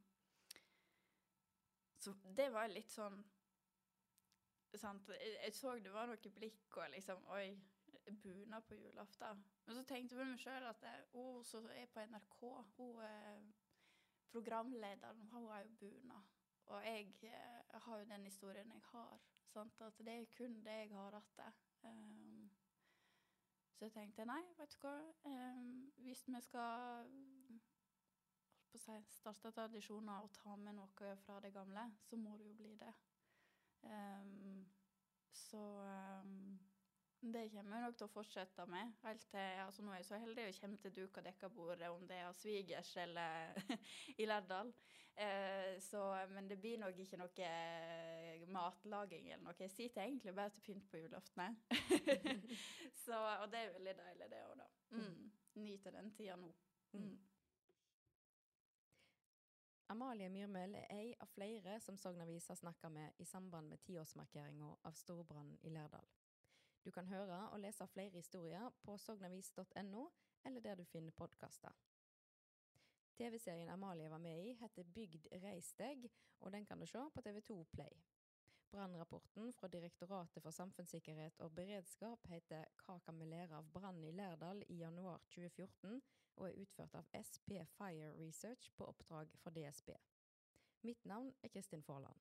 så 2.00 2.14
det 2.38 2.50
var 2.54 2.72
litt 2.72 2.92
sånn 2.92 3.20
sant? 4.78 5.10
Jeg, 5.10 5.54
så 5.54 5.76
det 5.84 5.92
var 5.94 6.08
noen 6.08 6.36
blikk 6.36 6.78
og 6.78 6.92
liksom 6.94 7.24
Oi, 7.36 7.48
bunad 8.24 8.68
på 8.68 8.76
julaften. 8.76 9.44
Men 9.66 9.76
så 9.76 9.84
tenkte 9.84 10.16
jeg 10.16 10.22
på 10.22 10.30
meg 10.32 10.42
sjøl 10.42 10.68
at 10.70 10.86
hun 11.14 11.44
som 11.46 11.68
er 11.76 11.90
på 11.94 12.06
NRK, 12.10 12.38
hun 12.78 13.02
eh, 13.06 13.50
programlederen, 14.32 15.28
hun 15.32 15.50
har 15.50 15.66
jo 15.66 15.76
bunad. 15.82 16.36
Og 16.70 16.86
jeg, 16.86 17.14
eh, 17.24 17.60
jeg 17.74 17.82
har 17.86 18.00
jo 18.00 18.06
den 18.06 18.24
historien 18.24 18.72
jeg 18.72 18.82
har. 18.92 19.20
Sant? 19.46 19.82
At 19.82 19.98
det 19.98 20.08
er 20.08 20.26
kun 20.38 20.62
det 20.66 20.72
jeg 20.72 20.94
har 20.94 21.18
igjen. 21.18 21.54
Um, 21.84 22.52
så 23.74 23.86
jeg 23.86 23.92
tenkte 23.92 24.26
nei, 24.26 24.42
vet 24.58 24.74
du 24.76 24.84
hva. 24.84 24.96
Um, 25.26 25.92
hvis 26.04 26.26
vi 26.28 26.42
skal 26.42 27.08
på 28.72 28.80
å 28.80 29.00
starte 29.14 29.52
tradisjoner 29.56 30.26
og 30.26 30.34
ta 30.36 30.56
med 30.60 30.78
noe 30.78 31.14
fra 31.24 31.40
det 31.44 31.54
gamle, 31.56 31.86
så 32.06 32.20
må 32.20 32.38
det 32.38 32.50
jo 32.50 32.58
bli 32.60 32.76
det. 32.80 32.94
Um, 33.82 34.66
så 35.32 35.62
um, 36.22 36.60
det 37.22 37.50
kommer 37.52 37.78
jeg 37.78 37.86
nok 37.86 37.98
til 37.98 38.08
å 38.08 38.14
fortsette 38.14 38.66
med. 38.72 38.94
Helt 39.04 39.26
til, 39.32 39.64
altså 39.64 39.84
Nå 39.84 39.92
er 39.94 40.02
jeg 40.02 40.10
så 40.10 40.20
heldig 40.22 40.46
å 40.48 40.56
komme 40.62 40.80
til 40.84 40.96
duka 40.96 41.24
dekka 41.24 41.50
bordet, 41.52 41.90
om 41.92 42.06
det 42.08 42.20
er 42.20 42.30
av 42.30 42.38
svigers 42.38 42.94
eller 43.04 43.60
i 44.22 44.28
Lærdal. 44.30 44.72
Uh, 45.20 46.28
men 46.32 46.48
det 46.48 46.60
blir 46.62 46.80
nok 46.80 47.00
ikke 47.04 47.20
noe 47.20 47.50
matlaging 48.54 49.28
eller 49.34 49.44
noe. 49.50 49.58
Jeg 49.60 49.74
sitter 49.74 50.06
egentlig 50.06 50.36
bare 50.36 50.54
til 50.56 50.64
pynt 50.70 50.88
på 50.92 51.02
julaften. 51.02 51.60
så, 53.04 53.18
og 53.42 53.50
det 53.52 53.66
er 53.66 53.74
veldig 53.76 53.98
deilig, 54.00 54.32
det 54.32 54.46
òg, 54.46 54.56
da. 54.62 54.70
Mm. 54.96 55.32
Nyter 55.60 55.98
den 55.98 56.14
tida 56.16 56.38
nå. 56.40 56.54
Mm. 56.94 57.18
Amalie 59.90 60.30
Myrmøll 60.30 60.76
er 60.78 60.92
ei 60.94 61.14
av 61.18 61.32
flere 61.34 61.80
som 61.82 61.96
Sognavisa 61.98 62.54
snakka 62.56 62.92
med 62.94 63.18
i 63.18 63.26
samband 63.26 63.72
med 63.72 63.82
tiårsmarkeringa 63.82 64.68
av 64.86 64.98
storbrannen 65.00 65.58
i 65.66 65.72
Lærdal. 65.74 66.06
Du 66.86 66.92
kan 66.94 67.10
høre 67.10 67.40
og 67.50 67.60
lese 67.64 67.88
flere 67.90 68.14
historier 68.14 68.70
på 68.86 68.98
sognavis.no, 69.02 70.04
eller 70.46 70.62
der 70.62 70.78
du 70.78 70.86
finner 70.86 71.12
podkaster. 71.18 71.74
TV-serien 73.18 73.74
Amalie 73.74 74.12
var 74.14 74.22
med 74.22 74.46
i, 74.46 74.54
heter 74.62 74.84
Bygd 74.94 75.26
reis 75.44 75.74
deg, 75.82 76.06
og 76.40 76.54
den 76.54 76.70
kan 76.70 76.80
du 76.80 76.86
se 76.86 77.02
på 77.16 77.26
TV2 77.26 77.64
Play. 77.74 77.98
Brannrapporten 78.74 79.50
fra 79.58 79.68
Direktoratet 79.68 80.44
for 80.44 80.54
samfunnssikkerhet 80.54 81.42
og 81.42 81.54
beredskap 81.58 82.22
heter 82.30 82.68
Hva 82.84 83.00
kan 83.06 83.18
vi 83.18 83.30
lære 83.30 83.58
av 83.58 83.68
brannen 83.74 84.06
i 84.06 84.14
Lærdal 84.14 84.62
i 84.70 84.82
januar 84.84 85.18
2014, 85.34 86.00
og 86.38 86.48
er 86.48 86.58
utført 86.62 86.94
av 87.00 87.08
SP 87.18 87.58
Fire 87.80 88.12
Research 88.20 88.70
på 88.78 88.86
oppdrag 88.86 89.32
fra 89.42 89.54
DSB. 89.56 89.96
Mitt 90.86 91.02
navn 91.10 91.32
er 91.44 91.52
Kristin 91.54 91.82
Forland. 91.86 92.16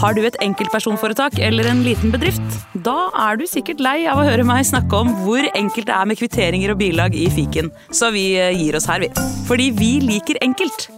Har 0.00 0.14
du 0.16 0.20
et 0.24 0.36
enkeltpersonforetak 0.44 1.38
eller 1.40 1.66
en 1.70 1.82
liten 1.84 2.12
bedrift? 2.12 2.60
Da 2.84 3.10
er 3.26 3.40
du 3.40 3.46
sikkert 3.48 3.82
lei 3.84 4.04
av 4.08 4.20
å 4.20 4.26
høre 4.28 4.44
meg 4.48 4.68
snakke 4.68 5.00
om 5.02 5.12
hvor 5.24 5.44
enkelt 5.54 5.88
det 5.88 5.96
er 5.96 6.08
med 6.08 6.20
kvitteringer 6.20 6.74
og 6.74 6.80
bilag 6.80 7.16
i 7.16 7.26
fiken, 7.32 7.72
så 7.92 8.12
vi 8.14 8.30
eh, 8.36 8.52
gir 8.60 8.76
oss 8.76 8.88
her, 8.90 9.00
vi. 9.04 9.10
Fordi 9.48 9.70
vi 9.80 9.92
liker 10.04 10.40
enkelt. 10.44 10.88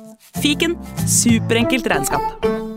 Fiken 0.42 0.78
superenkelt 1.06 1.86
regnskap. 1.92 2.71